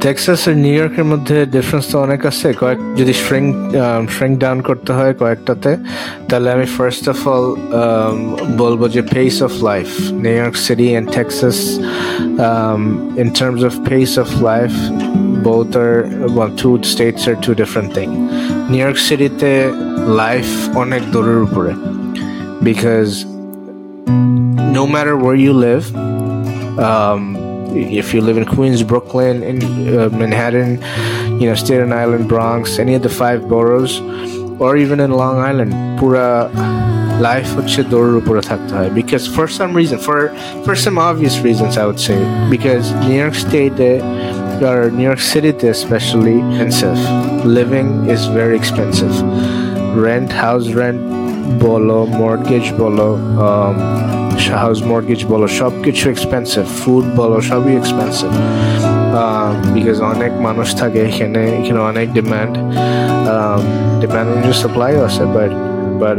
[0.03, 3.49] টেক্সাস আর নিউ ইয়র্কের মধ্যে ডিফারেন্স তো অনেক আছে। কয়েক যদি শ্রিঙ্ক
[4.15, 5.71] শ্রিঙ্ক ডাউন করতে হয় কয়েকটাতে
[6.29, 7.45] তাহলে আমি ফার্স্ট অফ অল
[8.61, 9.87] বলব যে pace of life
[10.23, 11.57] New York city and Texas
[13.23, 14.71] in terms of pace of life
[15.49, 15.95] both আর
[16.61, 18.11] two states are two different thing.
[18.71, 19.51] New york cityতে
[20.21, 20.47] লাইফ
[20.83, 21.71] অনেক দূরের উপরে
[22.67, 23.13] because
[24.75, 25.53] no matter where you
[26.87, 27.42] um,
[27.74, 29.58] if you live in Queens, Brooklyn, in
[29.98, 30.82] uh, Manhattan,
[31.40, 34.00] you know, Staten Island, Bronx, any of the five boroughs,
[34.60, 36.50] or even in Long Island, pura
[37.28, 40.18] life হচ্ছে দৌড়ের উপরে থাকতে হয় because for some reason for
[40.64, 42.18] for some obvious reasons I would say
[42.54, 43.80] because New York State
[44.70, 47.00] or New York City especially expensive
[47.58, 49.14] living is very expensive
[50.06, 51.00] rent house rent
[51.63, 53.09] বলো mortgage বলো
[53.45, 53.75] um,
[54.53, 58.29] house mortgage বলো সব কিছু expensive food বলো সবই expensive
[59.73, 62.53] because অনেক মানুষ থাকে এখানে এখানে অনেক ডিমান্ড
[64.25, 65.51] অনুযায়ী সাপ্লাইও আছে but
[66.01, 66.17] but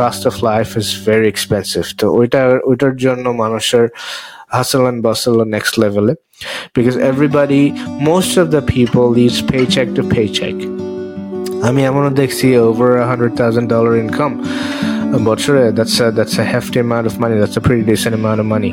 [0.00, 3.86] cost of life is very expensive তো ওইটার ওইটার জন্য মানুষের
[4.50, 6.06] hustle and bustle on next level
[6.74, 7.64] because everybody
[8.02, 10.56] most of the people lives paycheck to paycheck.
[11.67, 14.35] আমি এমনও দেখছি over a hundred thousand dollar income
[15.29, 18.47] বছরে that's a, that's a hefty amount of money that's a pretty decent amount of
[18.55, 18.71] money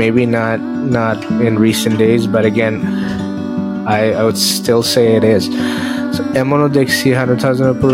[0.00, 0.58] maybe not
[0.98, 2.74] not in recent days but again
[3.98, 5.44] I, I would still say it is
[6.16, 7.90] so এমনও দেখছি hundred thousand উপর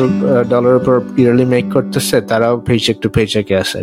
[0.53, 3.81] dollar উপর yearly make করতেছে তারাও paycheck two paycheque আছে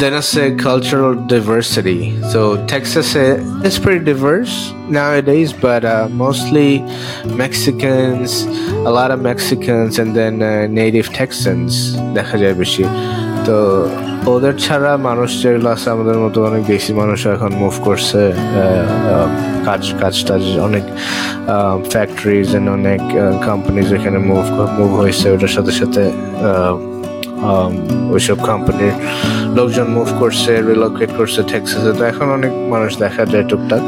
[0.00, 2.00] Then I say cultural diversity.
[2.32, 4.54] So Texas uh, is pretty diverse
[4.98, 5.94] nowadays, but uh,
[6.24, 6.70] mostly
[7.42, 8.30] Mexicans,
[8.90, 11.72] a lot of Mexicans, and then uh, native Texans
[12.18, 12.84] দেখা যায় বেশি
[13.46, 13.56] তো
[14.29, 18.21] ওদের ছাড়া মানুষ যেগুলো আছে আমাদের মতো অনেক বেশি মানুষ এখন মুভ করছে
[19.67, 20.85] কাজ কাজ টাজ অনেক
[21.93, 23.01] ফ্যাক্টরিজ এন্ড অনেক
[23.47, 24.45] কোম্পানিজ এখানে মুভ
[24.79, 26.03] মুভ হয়েছে। ওটার সাথে সাথে
[28.15, 28.95] ওইসব কোম্পানির
[29.57, 33.83] লোকজন মুভ করছে রিলোকেট করছে টেক্সাসে তো এখন অনেক মানুষ দেখা যায় টুকটাক।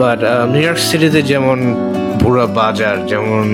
[0.00, 0.20] বাট
[0.52, 1.58] নিউ ইয়র্ক সিটিতে যেমন
[2.20, 3.44] পুরো বাজার, যেমন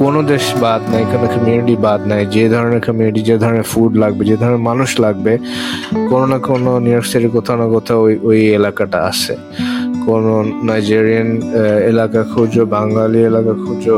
[0.00, 4.22] কোনো দেশ বাদ নাই, কোনো কমিউনিটি বাদ নাই, যে ধরনের কমিউনিটি যে ধরনের ফুড লাগবে,
[4.30, 5.32] যে ধরনের মানুষ লাগবে,
[6.10, 9.34] কোনো না কোনো নিউ ইয়র্ক সিটির কোথাও না কোথাও ওই ওই এলাকাটা আছে।
[10.06, 10.32] কোনো
[10.68, 11.30] নাইজেরিয়ান
[11.92, 13.96] এলাকা খুঁজো, বাঙালি এলাকা খুঁজো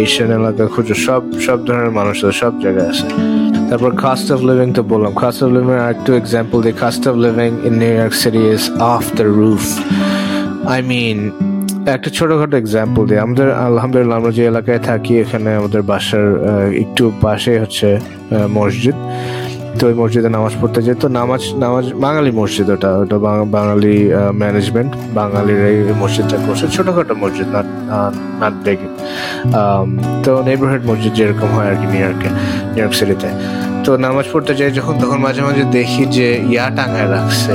[0.00, 3.06] এশিয়ান এলাকা খুঁজো, সব সব ধরনের মানুষ সব জায়গায় আছে।
[3.68, 7.14] তারপর কাস্ট অফ লিভিং তো বললাম। কাস্ট অফ লিভিং আর একটু এক্সাম্পল দিই। Cost of
[7.24, 8.62] living in New York city is
[8.94, 9.64] of the roof
[10.74, 11.18] I mean
[11.96, 16.26] একটা ছোটখাটো এক্সাম্পল দিই আমাদের, আলহামদুলিল্লাহ আমরা যে এলাকায় থাকি, এখানে আমাদের বাসার
[16.82, 17.88] একটু পাশে হচ্ছে
[18.58, 18.96] মসজিদ।
[19.78, 23.16] তো ওই মসজিদে নামাজ পড়তে যেত। নামাজ নামাজ, বাঙালি মসজিদ ওটা ওটা
[23.56, 23.94] বাঙালি
[24.42, 27.68] ম্যানেজমেন্ট বাঙালির এই মসজিদটা করছে। ছোটখাটো মসজিদ নাট
[28.42, 28.78] নাট বেগ
[30.24, 32.28] তো নেইবারহুড মসজিদ যেরকম হয় আর কি নিউ ইয়র্কে
[32.72, 33.28] নিউ ইয়র্ক সিটিতে
[33.84, 37.52] তো নামাজ পড়তে যাই যখন, তখন মাঝে মাঝে দেখি যে ইয়া টাঙায় রাখছে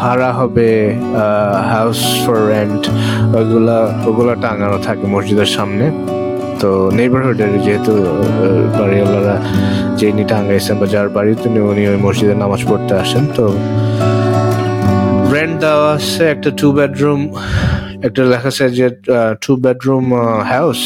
[0.00, 0.68] ভাড়া হবে
[1.72, 2.82] হাউস ফর রেন্ট
[4.08, 5.86] ওগুলা টাঙানো থাকে মসজিদের সামনে।
[6.60, 7.92] তো নেইবারহুডের যেহেতু
[8.78, 9.36] বাড়িওয়ালারা
[9.98, 13.44] যে ইনি টাঙ্গাইছেন বা যার বাড়িতে উনি ওই মসজিদে নামাজ পড়তে আসেন, তো
[15.34, 17.20] রেন্ট দেওয়া আছে একটা টু বেডরুম
[18.06, 18.86] একটা লেখা আছে যে
[19.44, 20.04] two bedroom
[20.52, 20.80] house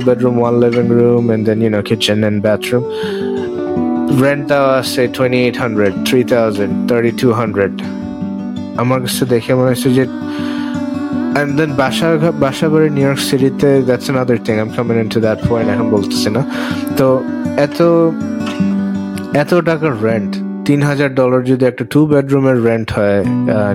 [0.00, 2.84] bedroom, one living room, and then you know kitchen and bathroom.
[4.22, 7.74] Rent দেওয়া আছে twenty eight hundred three thousand thirty two hundred
[8.82, 10.04] আমার কাছে দেখে মনে হচ্ছে যে
[11.40, 12.08] and then বাসা
[12.44, 16.28] বাসা বাড়ি নিউ ইয়র্ক সিটিতে that's another thing I'm coming into that point এখন বলতেছি
[16.36, 16.42] না
[16.98, 17.06] তো
[17.66, 17.78] এত
[19.42, 20.32] এত টাকার রেন্ট
[20.68, 23.18] তিন হাজার ডলার যদি একটা টু বেডরুমের রেন্ট হয়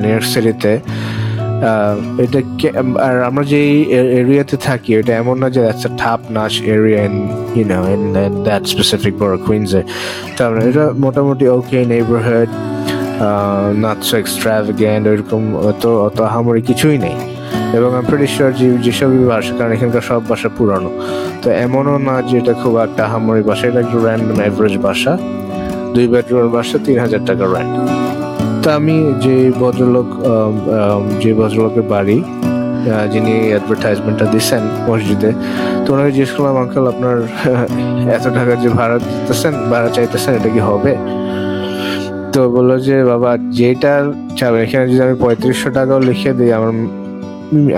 [0.01, 0.71] নিউ ইয়র্ক সিটিতে
[2.23, 2.39] এটা
[3.07, 3.59] আর আমরা যে
[4.21, 7.15] এরিয়াতে থাকি, এটা এমন না যে that's a top notch area in
[7.57, 8.01] you know in
[8.47, 9.81] that specific borough কুইন্সে
[10.37, 12.49] তার এটা মোটামুটি ওকে নেইবারহুড
[14.07, 17.17] সো এক্সট্রাভেগেন্ট ওইরকম অত অত আহামরি কিছুই নেই।
[17.77, 20.89] এবং আমি প্রিটি শিওর যে যেসব ভাষা, কারণ এখানকার সব ভাষা পুরানো।
[21.41, 25.13] তো এমনও না যে এটা খুব একটা আহামরি ভাষা, এটা একটু র্যান্ডম অ্যাভারেজ ভাষা।
[25.93, 27.73] দুই বেডরুমের বাসা তিন হাজার টাকা র্যান্ট
[28.67, 30.07] তো আমি যে ভদ্রলোক
[31.23, 32.17] যে ভদ্রলোকের বাড়ি
[33.13, 35.31] যিনি অ্যাডভার্টাইজমেন্টটা দিচ্ছেন মসজিদে,
[35.83, 37.15] তো ওনাকে জিজ্ঞেস করলাম, আঙ্কেল, আপনার
[38.17, 40.91] এত টাকা যে ভাড়া দিতেছেন, ভাড়া চাইতেছেন, এটা কি হবে?
[42.33, 43.93] তো বলল যে, বাবা, যেটা
[44.39, 46.71] চাবে এখানে যদি আমি পঁয়ত্রিশশো টাকাও লিখে দিই, আমার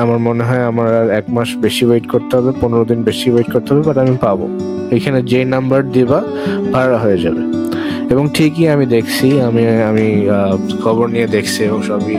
[0.04, 3.47] আমার মনে হয় আমার আর এক মাস বেশি ওয়েট করতে হবে, পনেরো দিন বেশি ওয়েট
[3.54, 4.45] করতে হবে বাট আমি পাবো।
[4.95, 6.19] এখানে যে নাম্বার দিবা,
[6.73, 7.41] ভাড়া হয়ে যাবে।
[8.10, 10.08] এবং ঠিকই আমি দেখছি আমি আমি
[10.84, 12.15] খবর নিয়ে দেখছি এবং সবই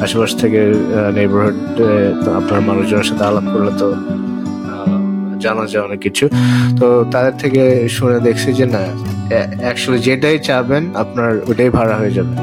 [0.00, 0.60] আশেপাশ থেকে
[1.14, 1.58] নেইবারহুড
[2.36, 3.88] আপনার মানুষজনের সাথে আলাপ করলে তো
[5.38, 6.24] জানা যায় অনেক কিছু
[6.80, 8.82] তো তাদের থেকে শুনে দেখছি যে না
[9.62, 12.34] অ্যাকচুয়ালি যেটাই চাবেন আপনার ওটাই ভাড়া হয়ে যাবে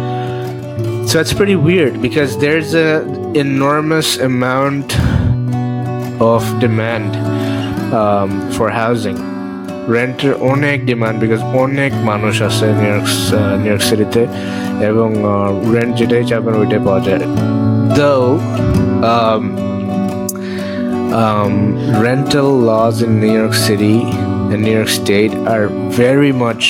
[1.04, 2.90] So it's pretty weird because there's a
[3.36, 4.90] enormous amount
[6.22, 7.12] of demand
[7.94, 9.18] um, for housing.
[9.90, 13.08] রেন্টের অনেক ডিমান্ড বিকজ অনেক মানুষ আছে নিউ ইয়র্ক
[13.62, 14.24] নিউ ইয়র্ক সিটিতে
[14.90, 17.24] এবং uh, রেন্ট যেটাই চাবেন ওইটাই পাওয়া যায়।
[18.00, 18.14] Though
[22.08, 23.96] rental laws in New York city
[24.54, 25.62] in New York state R
[25.98, 26.62] very much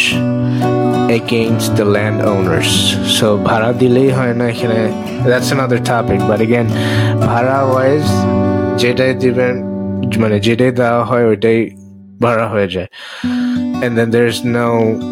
[1.19, 1.85] against the
[2.33, 2.71] landowners
[3.17, 4.79] so ভাড়া দিলেই হয় না এখানে।
[5.29, 6.67] That's another topic but again
[7.27, 8.05] ভাড়া ওয়াইজ
[8.81, 9.55] যেটাই দেবেন
[10.21, 11.59] মানে যেটাই দেওয়া হয় ওইটাই
[12.22, 12.90] ভাড়া হয়ে যায়
[13.84, 14.68] and then there's no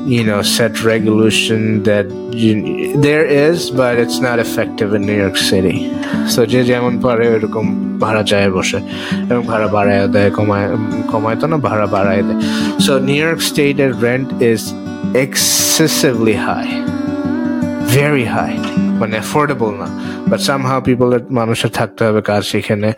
[0.06, 2.54] you know set regulation that you,
[2.98, 5.76] there is but it's not effective in New York City
[6.32, 7.66] so যে যেমন পারে এরকম
[8.02, 8.80] ভাড়া চায় বসে
[9.30, 10.68] এবং ভাড়া বাড়ায় দেয় কমায়
[11.12, 12.38] কমায় তো না ভাড়া বাড়ায় দেয়
[12.84, 14.60] সো নিউ ইয়র্ক স্টেটের rent is
[15.24, 16.66] excessively high
[17.93, 18.53] Very high
[18.99, 19.87] মানে অ্যাফোর্ডেবল না।
[20.29, 22.89] বাট সামহাও পিপলের মানুষের থাকতে হবে কাজ সেখানে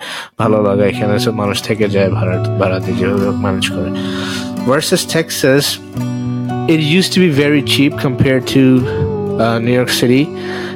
[0.42, 3.90] ভালো লাগে এখানে সব মানুষ থেকে যায় ভাড়া ভাড়া দিয়ে যেভাবে ম্যানেজ করে।
[4.70, 5.66] Versus Texas
[6.74, 8.64] it used to be very cheap compared to
[9.44, 10.24] uh, New York City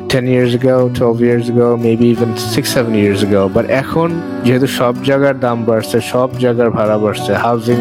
[0.09, 3.41] 10 years ago 12 years ago maybe even 6 7 years ago.
[3.81, 4.09] এখন
[4.45, 7.79] যেহেতু সব জায়গার দাম বাড়ছে সব জায়গার ভাড়া বাড়ছে housing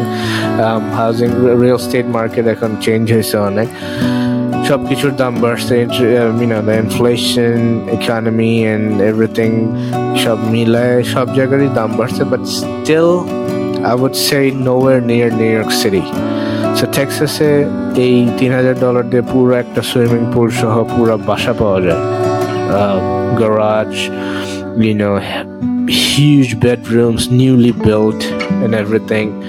[0.99, 1.29] housing
[1.61, 3.67] real estate market এখন চেঞ্জ হয়েছে অনেক।
[4.67, 5.75] সব কিছুর দাম বাড়ছে
[6.65, 7.57] the inflation
[7.91, 9.51] economy and everything
[10.23, 13.09] সব মিলায় সব জায়গারই দাম বাড়ছে but still
[13.85, 16.01] I would say nowhere near New York city
[16.75, 21.81] so টেক্সাসে এই তিন হাজার ডলার দিয়ে পুরো একটা সুইমিং পুল সহ পুরো বাসা পাওয়া
[21.81, 22.01] যায়।
[23.37, 23.93] Garage
[24.83, 25.19] you know
[25.89, 29.41] huge bedrooms newly built and everything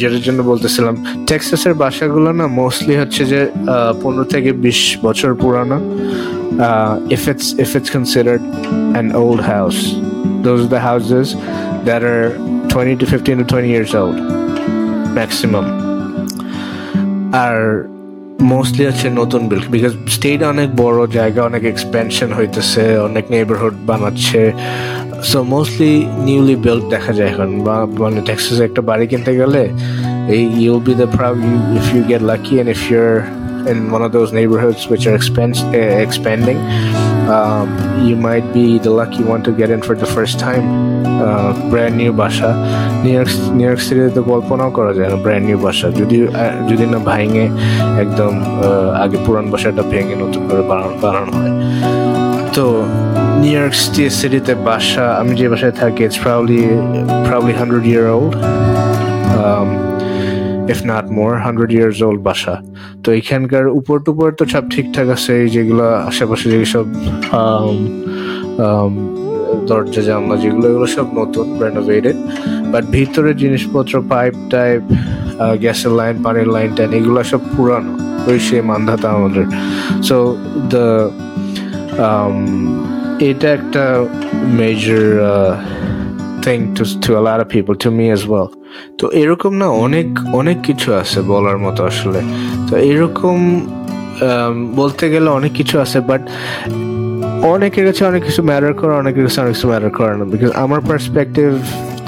[0.00, 0.94] যেটার জন্য বলতেছিলাম,
[1.30, 3.40] টেক্সাসের বাসাগুলো না মোস্টলি হচ্ছে যে
[4.02, 5.78] পনেরো থেকে বিশ বছর পুরানো
[7.16, 8.42] if it's if it's considered
[9.00, 9.80] an old house.
[10.46, 11.26] Those are the houses
[11.88, 12.26] that are
[12.68, 14.16] 20 to 15 to 20 years old
[17.44, 17.56] আর
[18.52, 24.40] মোস্টলি হচ্ছে নতুন বিল বিকজ স্টেট অনেক বড়, জায়গা অনেক এক্সপেনশন হইতেছে, অনেক নেইবারহুড বানাচ্ছে
[25.30, 25.92] সো মোস্টলি
[26.28, 29.62] নিউলি বিল্ড দেখা যায় এখন। বা মানে টেক্সাসে একটা বাড়ি কিনতে গেলে
[30.36, 33.10] এই you'll be the proud you if you get lucky and if you're
[33.72, 35.58] in one of those neighborhoods which are expense,
[36.06, 36.56] expending
[38.08, 40.66] you might be the lucky one to get in for the first time.
[41.26, 42.50] Uh, brand new বাসা
[43.02, 46.16] New York New York সিটিতে তো কল্পনাও করা যায় না brand new বাসা যদি
[46.70, 47.46] যদি না ভাঙে
[48.02, 48.32] একদম
[49.04, 51.52] আগে পুরান বাসাটা ভেঙে নতুন করে বানানো বানানো হয়।
[52.56, 52.64] তো
[53.42, 53.74] নিউ ইয়র্ক
[54.18, 56.62] সিটিতে বাসা, আমি যে বাসায় থাকি it's probably
[57.26, 58.34] probably hundred year old
[60.72, 62.54] if not more hundred years old বাসা।
[63.02, 66.86] তো এখানকার উপর টুপর তো সব ঠিকঠাক আছে যেগুলো আশেপাশে যেসব
[69.68, 72.18] দরজা, জানলা যেগুলো, এগুলো সব নতুন রেনোভেটেড
[72.72, 74.80] বাট ভিতরে জিনিসপত্র পাইপ টাইপ
[75.62, 77.92] গ্যাসের লাইন পানির লাইন টাইন এগুলো সব পুরানো।
[78.28, 79.46] ওই সে মান্ধাতা আমাদের।
[80.08, 80.16] সো
[80.72, 80.86] দ্য
[83.30, 83.84] এটা একটা
[84.60, 85.04] major
[86.44, 88.48] thing to to a lot of people to me as well
[88.98, 90.08] তো এরকম না, অনেক
[90.40, 92.20] অনেক কিছু আছে বলার মতো আসলে।
[92.68, 93.38] তো এরকম
[94.80, 96.22] বলতে গেলে অনেক কিছু আছে বাট
[97.54, 100.80] অনেকের কাছে অনেক কিছু ম্যাটার করে, অনেকের কাছে অনেক কিছু ম্যাটার করে না। বিকজ আমার
[100.90, 101.50] পার্সপেক্টিভ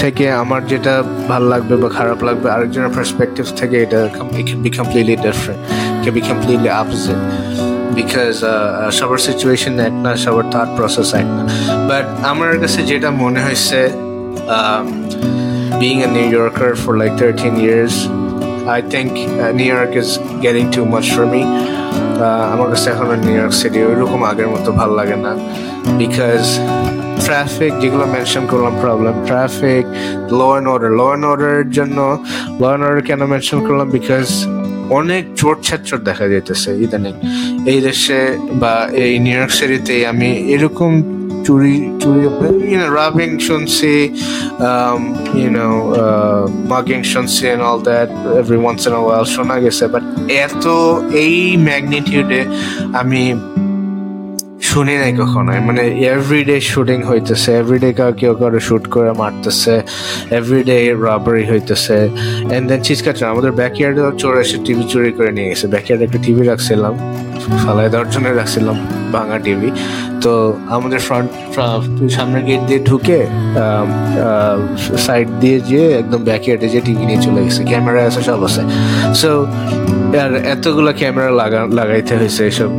[0.03, 0.95] থেকে আমার যেটা
[1.31, 4.01] ভালো লাগবে বা খারাপ লাগবে, আরেকজনের পার্সপেক্টিভ থেকে এটা
[5.27, 5.61] different
[5.97, 7.21] it can be completely opposite
[7.99, 8.35] because
[8.99, 11.43] সবার সিচুয়েশন এক না সবার থট প্রসেস এক না।
[11.91, 13.81] বাট আমার কাছে যেটা মনে হয়েছে
[15.81, 17.95] being a New Yorker for like 13 years,
[18.79, 19.11] I think
[19.59, 20.11] New York York is
[20.75, 21.43] too much for me.
[22.55, 25.33] আমার কাছে এখন নিউ ইয়র্ক সিটি ওইরকম আগের মতো ভালো লাগে না।
[26.01, 26.43] বিকজ
[27.27, 29.85] ট্রাফিক যেগুলো মেনশন করলাম problem traffic
[30.39, 31.99] law and order law and অর্ডারের জন্য
[32.61, 33.87] ল অ্যান্ড অর্ডার কেন মেনশন করলাম?
[33.97, 34.27] বিকজ
[34.99, 37.15] অনেক চোট ছাচ্চর দেখা যাইতেছে ইদানিং।
[37.67, 41.03] এই দেশে বা এই নিউ ইয়র্ক সিটিতে আমি এরকম
[41.47, 42.23] চুরি চুরি
[42.77, 43.93] know robbing শুনছি
[44.69, 45.01] um,
[45.43, 48.09] you know uh, শুনছি and all that
[48.41, 50.03] every once in a শোনা গেছে বাট
[50.47, 50.65] এত
[51.25, 52.45] এই ম্যাগনিটিউডে
[52.93, 53.23] আমি
[54.63, 55.83] শুনি নাই কখনো মানে
[56.15, 59.83] এভরিডে শুটিং হইতেছে এভরিডে কাউ কারও শুট করে মারতেছে
[60.31, 62.09] এভরিডে রাবারি হইতেছে
[62.55, 66.43] এন্ড দেন চিৎকার আমাদের ব্যাকইয়ার্ডে চোর এসে টিভি চুরি করে নিয়ে গেছে। ব্যাকইয়ার্ডে একটা টিভি
[66.47, 66.95] রাখছিলাম।
[67.63, 68.77] ফালাই দেওয়ার জন্য রাখছিলাম
[69.15, 69.69] ভাঙা টিভি
[70.25, 70.33] তো
[70.77, 71.31] আমাদের ফ্রন্ট
[72.17, 73.19] সামনের গেট দিয়ে ঢুকে
[75.07, 78.63] সাইড দিয়ে যেয়ে একদম ব্যাকইয়ার্ডে যেয়ে টিভি নিয়ে চলে গেছে। ক্যামেরা আছে, সব আছে।
[79.21, 79.31] সো
[80.25, 82.71] আর এতগুলো ক্যামেরা লাগা, লাগাইতে হয়েছে এসব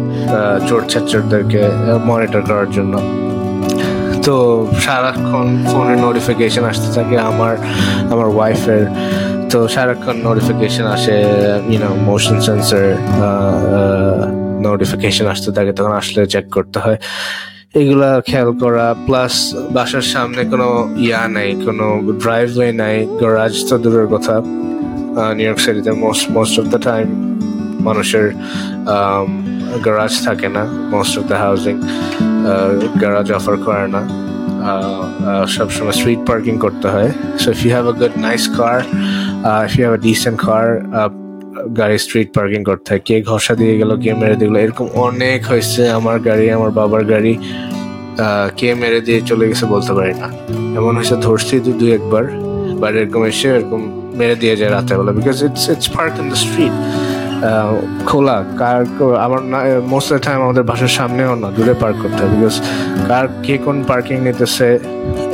[0.68, 1.62] চোর ছাত্রদেরকে
[2.10, 2.94] মনিটর করার জন্য।
[4.26, 4.36] তো
[4.84, 7.54] সারাক্ষণ ফোনে নোটিফিকেশন আসতে থাকে আমার
[8.14, 8.84] আমার ওয়াইফের
[9.52, 11.16] তো সারাক্ষণ নোটিফিকেশন আসে
[11.72, 12.86] ইউনো মোশন সেন্সর
[14.72, 16.98] নোটিফিকেশন আসতে থাকে, তখন আসলে চেক করতে হয়।
[17.80, 19.34] এগুলা খেয়াল করা প্লাস
[19.76, 20.68] বাসার সামনে কোনো
[21.06, 21.86] ইয়া নাই, কোনো
[22.24, 24.36] ড্রাইভওয়ে নাই গ্যারাজ তো দূরের কথা।
[25.38, 27.08] নিউ ইয়র্ক সিটিতে most most of the time
[27.88, 28.26] মানুষের
[29.86, 31.76] গ্যারাজ থাকে না most of the housing
[33.02, 34.02] garage offer করে না।
[35.56, 37.10] সবসময় স্ট্রিট পার্কিং করতে হয়।
[37.42, 38.78] So if you have a good nice car
[39.68, 40.68] if you have a decent car
[41.80, 45.82] গাড়ি স্ট্রিট পার্কিং করতে হয় কে ঘষা দিয়ে গেল, কে মেরে দিল, এরকম অনেক হয়েছে
[45.98, 47.34] আমার গাড়ি, আমার বাবার গাড়ি
[48.60, 50.28] কে মেরে দিয়ে চলে গেছে বলতে পারি না।
[50.80, 52.24] এমন হয়েছে ধরছি দু দুই একবার
[52.80, 53.82] বা এরকম এসে এরকম
[54.20, 56.76] মেরে দিয়ে যায় রাতের বেলা because it's it's park in the street
[58.10, 58.80] খোলা, কার
[59.26, 59.60] আমার না
[59.94, 62.56] মোস্ট অফ টাইম আমাদের বাসার সামনেও না, দূরে পার্ক করতে হয় বিকজ
[63.10, 64.68] কার কে কোন পার্কিং নিতেছে,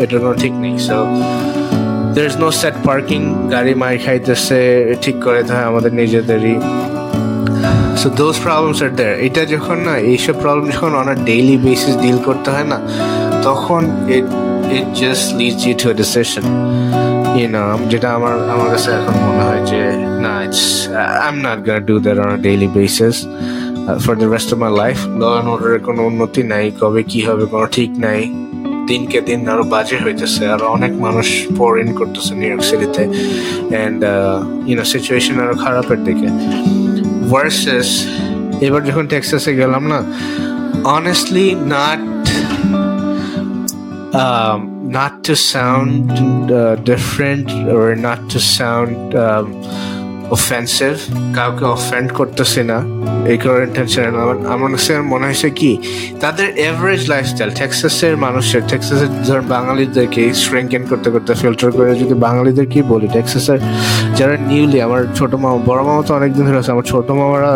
[0.01, 0.97] এটার কোনো ঠিক নেই so
[2.15, 3.21] there is no set parking
[3.53, 4.59] গাড়ি মার খাইতেছে,
[5.03, 6.55] ঠিক করে হয় আমাদের নিজেদেরই।
[8.01, 12.19] So those problems R there এটা যখন না, এইসব প্রবলেম যখন অন ডেইলি বেসিস ডিল
[12.27, 12.77] করতে হয় না,
[13.47, 13.81] তখন
[14.17, 14.27] it
[14.77, 16.45] it just leads you to a decision
[17.37, 19.81] you know যেটা আমার আমার কাছে এখন মনে হয় যে,
[20.23, 20.65] না it's
[21.23, 23.15] I am not gonna do that on a daily basis
[24.03, 27.43] for the rest of my life law and অর্ডারের কোনো উন্নতি নাই, কবে কি হবে,
[27.53, 28.21] কোনো ঠিক নাই।
[28.91, 31.27] দিনকে দিন আরও বাজে হইতেছে আর অনেক মানুষ
[31.57, 33.99] পোর ইন করতেছে নিউ ইয়র্ক সিটিতে অ্যান্ড
[34.69, 36.27] ইউনো সিচুয়েশন আরও খারাপের দিকে।
[37.31, 37.89] ভার্সেস
[38.67, 39.99] এবার যখন টেক্সাসে গেলাম না
[40.97, 42.01] honestly not
[44.13, 44.59] um,
[44.97, 49.45] not to sound uh, different or not to sound um,
[50.35, 50.99] offensive,
[51.37, 52.77] কাউকে অফেন্ড করতেছি না,
[53.31, 54.03] এই কারণে টেনশন
[54.53, 55.71] আমার কাছে মনে হয়েছে কি,
[56.23, 62.67] তাদের এভারেজ লাইফস্টাইল টেক্সাসের মানুষের টেক্সাসের ধর বাঙালিদেরকে শ্রিঙ্কেন করতে করতে ফিল্টার করে যদি বাঙালিদের
[62.73, 63.59] কি বলি টেক্সাসের
[64.17, 67.51] যারা নিউলি আমার ছোট মামা, বড় মামা তো অনেকদিন ধরে আছে, আমার ছোট মামারা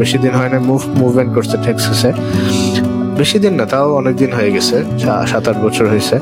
[0.00, 2.10] বেশি দিন হয় না মুভ মুভমেন্ট করছে টেক্সাসে
[3.20, 4.76] বেশি দিন না, তাও অনেক দিন হয়ে গেছে
[5.30, 6.16] সাত, আট বছর হয়েছে।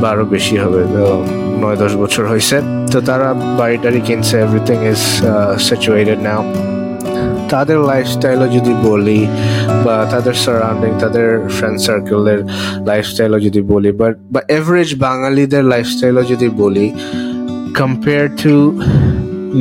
[0.00, 0.82] বা আরও বেশি হবে
[1.62, 2.56] নয় দশ বছর হয়েছে
[2.92, 3.28] তো তারা
[3.60, 5.00] বাড়িটারি কিনছে এভরিথিং ইজ
[5.68, 6.42] সিচুয়েটেড নাও
[7.52, 9.20] তাদের লাইফস্টাইলও যদি বলি,
[9.84, 12.40] বা তাদের সারাউন্ডিং তাদের ফ্রেন্ড সার্কেলের
[12.90, 16.86] লাইফস্টাইলও যদি বলি বাট বা এভারেজ বাঙালিদের লাইফস্টাইলও যদি বলি
[17.80, 18.54] compare to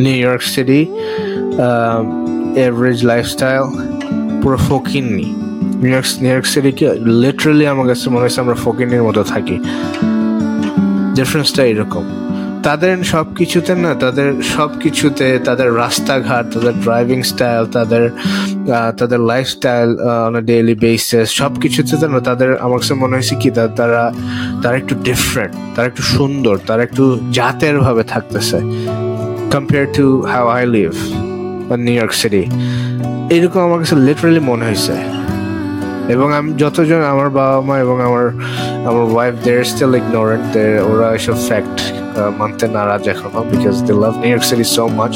[0.05, 0.81] New York city
[2.67, 3.63] average lifestyle
[4.41, 5.27] পুরো ফকিননি।
[5.81, 6.87] নিউ ইয়র্ক নিউ ইয়র্ক সিটিকে
[7.23, 9.57] লিটারালি আমার কাছে মনে হচ্ছে আমরা ফকিনের মতো থাকি।
[11.17, 12.05] ডিফারেন্সটা এরকম।
[12.67, 18.03] তাদের সব কিছুতে না, তাদের সব কিছুতে তাদের রাস্তাঘাট, তাদের ড্রাইভিং স্টাইল তাদের
[18.99, 19.89] তাদের lifestyle
[20.27, 23.49] on a daily basis সব কিছুতে না তাদের, আমার কাছে মনে হয়েছে কি,
[23.79, 24.03] তারা
[24.61, 27.03] তারা একটু ডিফারেন্ট তারা একটু সুন্দর, তারা একটু
[27.37, 28.57] জাতের ভাবে থাকতেছে
[29.53, 30.91] compare to how I live
[31.85, 32.43] New York city
[33.35, 34.95] এরকম আমার কাছে লিটারালি মনে হয়েছে।
[36.13, 38.25] এবং আমি যতজন আমার বাবা মা এবং আমার
[38.89, 40.51] আমার ওয়াইফ দের স্টিল ইগনোরেন্ট
[40.91, 41.77] ওরা এসব ফ্যাক্ট
[42.39, 45.13] মানতে নারাজ এখনও because they love New York city so much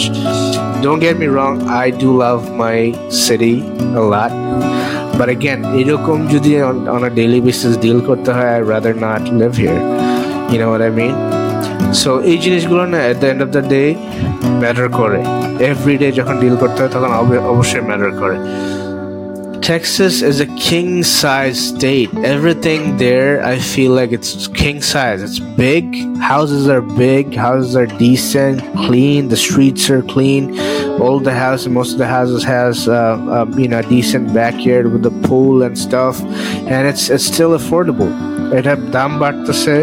[0.83, 2.77] don't get me wrong I do love my
[3.25, 3.53] city
[4.13, 4.33] lot
[5.17, 6.51] but again এরকম যদি
[6.95, 9.79] on a daily basis deal করতে হয় I rather not live here
[10.51, 11.13] you know I mean
[12.01, 13.81] so এই জিনিসগুলো না at the end of the day
[14.61, 15.21] matter করে.
[15.71, 17.11] Everyday যখন deal করতে হয়, তখন
[17.53, 18.35] অবশ্যই ম্যাটার করে.
[19.66, 22.08] Texas is a king size state.
[22.18, 25.20] Everything there, I feel like it's king size.
[25.22, 25.84] It's big.
[26.18, 27.34] Houses are big.
[27.34, 29.26] Houses are decent, clean.
[29.26, 30.56] The streets are clean.
[31.00, 34.92] All the houses, most of the houses has, uh, uh, you know, a decent backyard
[34.92, 36.20] with a pool and stuff.
[36.70, 38.10] And it's it's still affordable.
[38.56, 39.74] It have দাম বাড়তেছে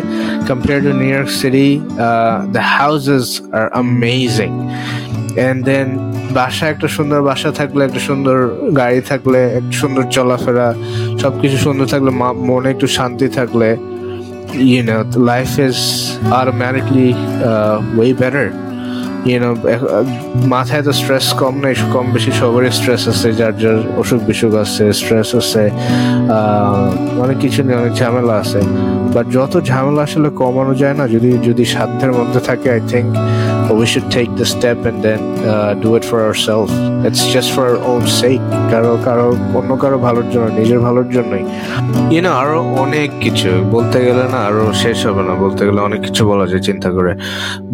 [0.52, 1.72] compared to New York City.
[2.06, 3.26] Uh, the houses
[3.60, 4.54] are amazing
[5.39, 5.89] And then
[6.39, 8.37] বাসা একটা সুন্দর বাসা থাকলে, একটা সুন্দর
[8.81, 10.69] গাড়ি থাকলে, একটা সুন্দর চলাফেরা
[11.23, 12.11] সব কিছু সুন্দর থাকলে
[12.51, 13.69] মনে একটু শান্তি থাকলে
[14.71, 14.97] you know
[15.31, 15.79] life is
[16.41, 17.09] automatically
[17.97, 18.68] way way better.
[19.27, 19.51] You know
[20.55, 24.85] মাথায় তো স্ট্রেস কম নেই কম বেশি সবারই স্ট্রেস আছে যার যার অসুখ বিসুখ আছে
[25.01, 25.65] স্ট্রেস আছে
[27.23, 28.61] অনেক কিছু নিয়ে অনেক ঝামেলা আছে
[29.15, 33.11] বাট যত ঝামেলা আসলে কমানো যায় না যদি যদি সাধ্যের মধ্যে থাকে I think
[33.71, 36.73] we should take the step and then uh, do it for ourselves.
[37.01, 38.41] It's just for our own sake.
[38.73, 41.45] কারও কারও অন্য কারও ভালোর জন্য নিজের ভালোর জন্যই
[42.11, 46.01] ইউ নো আরও অনেক কিছু বলতে গেলে না আরও শেষ হবে না বলতে গেলে অনেক
[46.07, 47.13] কিছু বলা যায় চিন্তা করে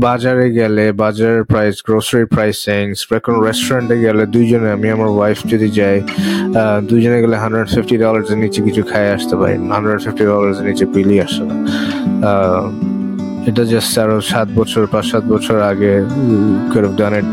[0.05, 0.85] বাজারে গেলে
[1.35, 2.83] বাজারের প্রাইস গ্রোসারি প্রাইসিং
[3.27, 5.97] কোনো রেস্টুরেন্টে গেলে দুইজনে আমি আমার ওয়াইফ যদি যাই
[6.91, 11.19] দুইজনে গেলে হান্ড্রেড ফিফটি ডলার্সের নিচে কিছু খাই আসতে পারি হান্ড্রেড ফিফটি ডলার্সের নিচে বিলই
[11.27, 11.55] আসে না।
[13.51, 15.93] এটা জাস্ট আরও সাত বছর পাঁচ সাত বছর আগে
[16.71, 17.29] could have done it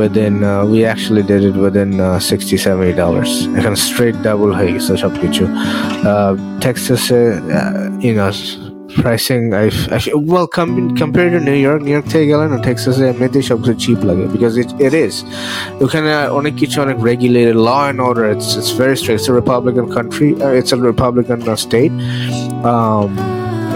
[0.00, 4.70] within uh, we actually did it within uh, 60 70 dollars এখানে স্ট্রেট ডাবল হয়ে
[4.74, 5.44] গেছে সব কিছু
[6.60, 7.20] টেক্সাসে
[8.16, 12.58] know pricing I, I well com, compared to New York New York থেকে গেলে না
[12.68, 15.14] টেক্সাসে এমনিতেই সবকিছু চিপ লাগে because it, it is
[15.84, 19.86] ওখানে অনেক কিছু অনেক regulated law and order it's, it's very strict it's a Republican
[19.96, 21.94] country uh, it's a Republican uh, state
[22.72, 23.08] um,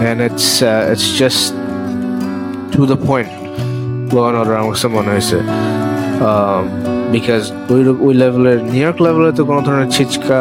[0.07, 1.41] and it's uh, it's just
[2.73, 3.29] to the point
[4.15, 5.37] law and order আমার কাছে মনে হয়েছে
[7.14, 7.42] because
[7.74, 10.40] ওই ওই লেভেলের new York লেভেলে তো কোনো ধরনের ছিচকা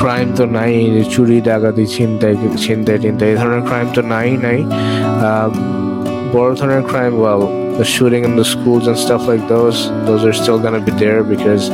[0.00, 0.72] ক্রাইম তো নাই
[1.14, 2.34] চুরি ডাকাতি ছিনতাই
[2.64, 4.58] ছিনতাই টিনতাই এই ধরনের ক্রাইম তো নাই নাই
[6.34, 7.42] বড় ধরনের crime well
[7.80, 9.78] the shooting in the schools and stuff like those
[10.08, 11.64] those are still going to be there because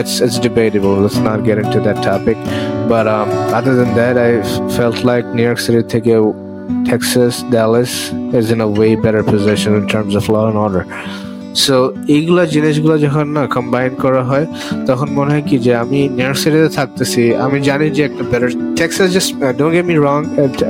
[0.00, 2.36] it's it's debatable let's not get into that topic
[2.92, 3.28] but um,
[3.58, 4.30] other than that i
[4.78, 6.20] felt like new york city take a
[6.84, 10.84] Texas, Dallas is in a way better position in terms of law and order.
[11.63, 11.75] So
[12.15, 14.45] এইগুলা জিনিসগুলো যখন না combine করা হয়,
[14.89, 19.09] তখন মনে হয় কি যে আমি নিউ সিটিতে থাকতেছি, আমি জানি যে একটা better Texas
[19.15, 20.19] just don't get me wrong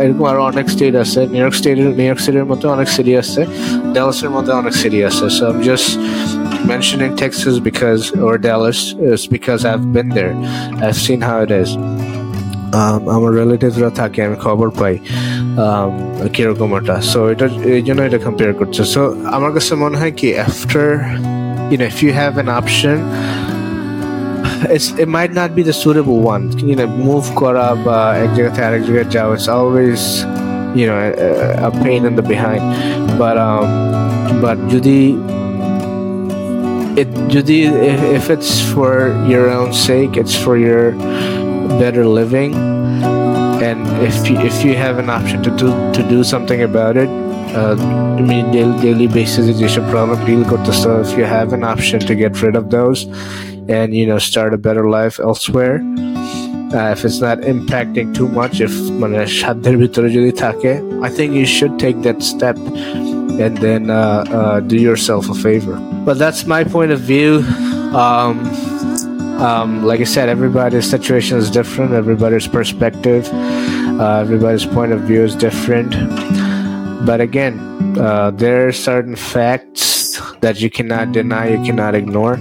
[0.04, 3.42] এরকম আরও অনেক স্টেট আছে নিউ ইয়র্ক স্টেটের নিউ ইয়র্ক সিটির মতো অনেক সিটি আছে
[3.96, 5.90] ডালাসের মধ্যে অনেক সিটি আছে so um just
[6.74, 8.80] mentioning Texas because, or Dallas,
[9.12, 10.34] is because I've been there.
[10.86, 11.70] I've seen how it is.
[13.17, 14.95] আমার রিলেটিভরা থাকে আমি খবর পাই
[16.35, 19.03] কিরকম ওটা সো এটা এই জন্য এটা কম্পেয়ার করছে সো
[19.37, 20.89] আমার কাছে মনে হয় কি after
[21.71, 22.97] you know if you have an option
[24.75, 28.51] it's it might not be the suitable one you know move করা বা এক জায়গা
[28.55, 30.01] থেকে আরেক জায়গায় যাওয়া it's always
[30.79, 31.11] you know a,
[31.69, 32.63] a pain in the behind
[33.21, 33.67] but um
[34.45, 34.99] but যদি
[37.03, 37.59] it যদি
[38.19, 38.95] if it's for
[39.33, 40.85] your own sake it's for your
[41.78, 42.54] better living.
[43.62, 47.10] And if you, if you have an option to do to do something about it
[48.20, 48.38] আমি
[48.86, 49.08] daily
[49.92, 53.00] problem deal with the করতেছ if you have an option to get rid of those,
[53.78, 55.76] and you know start a better life elsewhere
[56.78, 58.74] uh, if it's not impacting too much if
[61.08, 62.58] I think you should take that step
[63.44, 63.98] and then uh,
[64.40, 65.76] uh, do yourself a favor.
[66.08, 67.32] But that's my point of view.
[68.04, 68.34] Um,
[69.40, 75.24] um, like I said, everybody's situation is different, everybody's perspective, uh, everybody's point of view
[75.24, 75.92] is different.
[77.06, 82.36] But again, uh, there are certain facts that you cannot deny, you cannot ignore.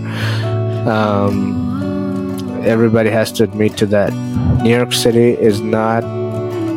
[0.89, 1.69] Um,
[2.65, 4.13] everybody has to admit to that.
[4.63, 6.03] New York City is not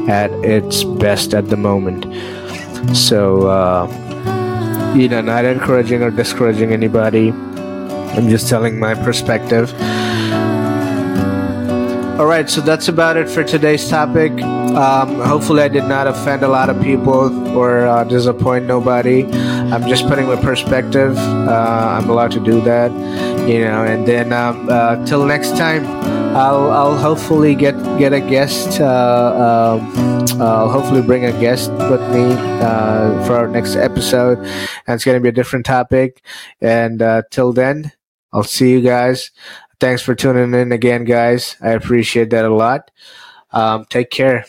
[0.07, 2.05] at its best at the moment.
[2.95, 3.87] So, uh,
[4.95, 7.31] you know, not encouraging or discouraging anybody.
[7.31, 9.73] I'm just telling my perspective.
[12.21, 14.31] All right, so that's about it for today's topic.
[14.43, 19.25] Um, hopefully, I did not offend a lot of people or uh, disappoint nobody.
[19.73, 21.17] I'm just putting my perspective.
[21.17, 22.91] Uh, I'm allowed to do that,
[23.49, 23.83] you know.
[23.83, 25.83] And then um, uh, till next time,
[26.37, 28.79] I'll I'll hopefully get get a guest.
[28.79, 34.93] Uh, um, I'll hopefully bring a guest with me uh, for our next episode, and
[34.93, 36.21] it's going to be a different topic.
[36.61, 37.93] And uh, till then,
[38.31, 39.31] I'll see you guys.
[39.81, 41.57] Thanks for tuning in again, guys.
[41.59, 42.91] I appreciate that a lot.
[43.51, 44.45] Um, take care.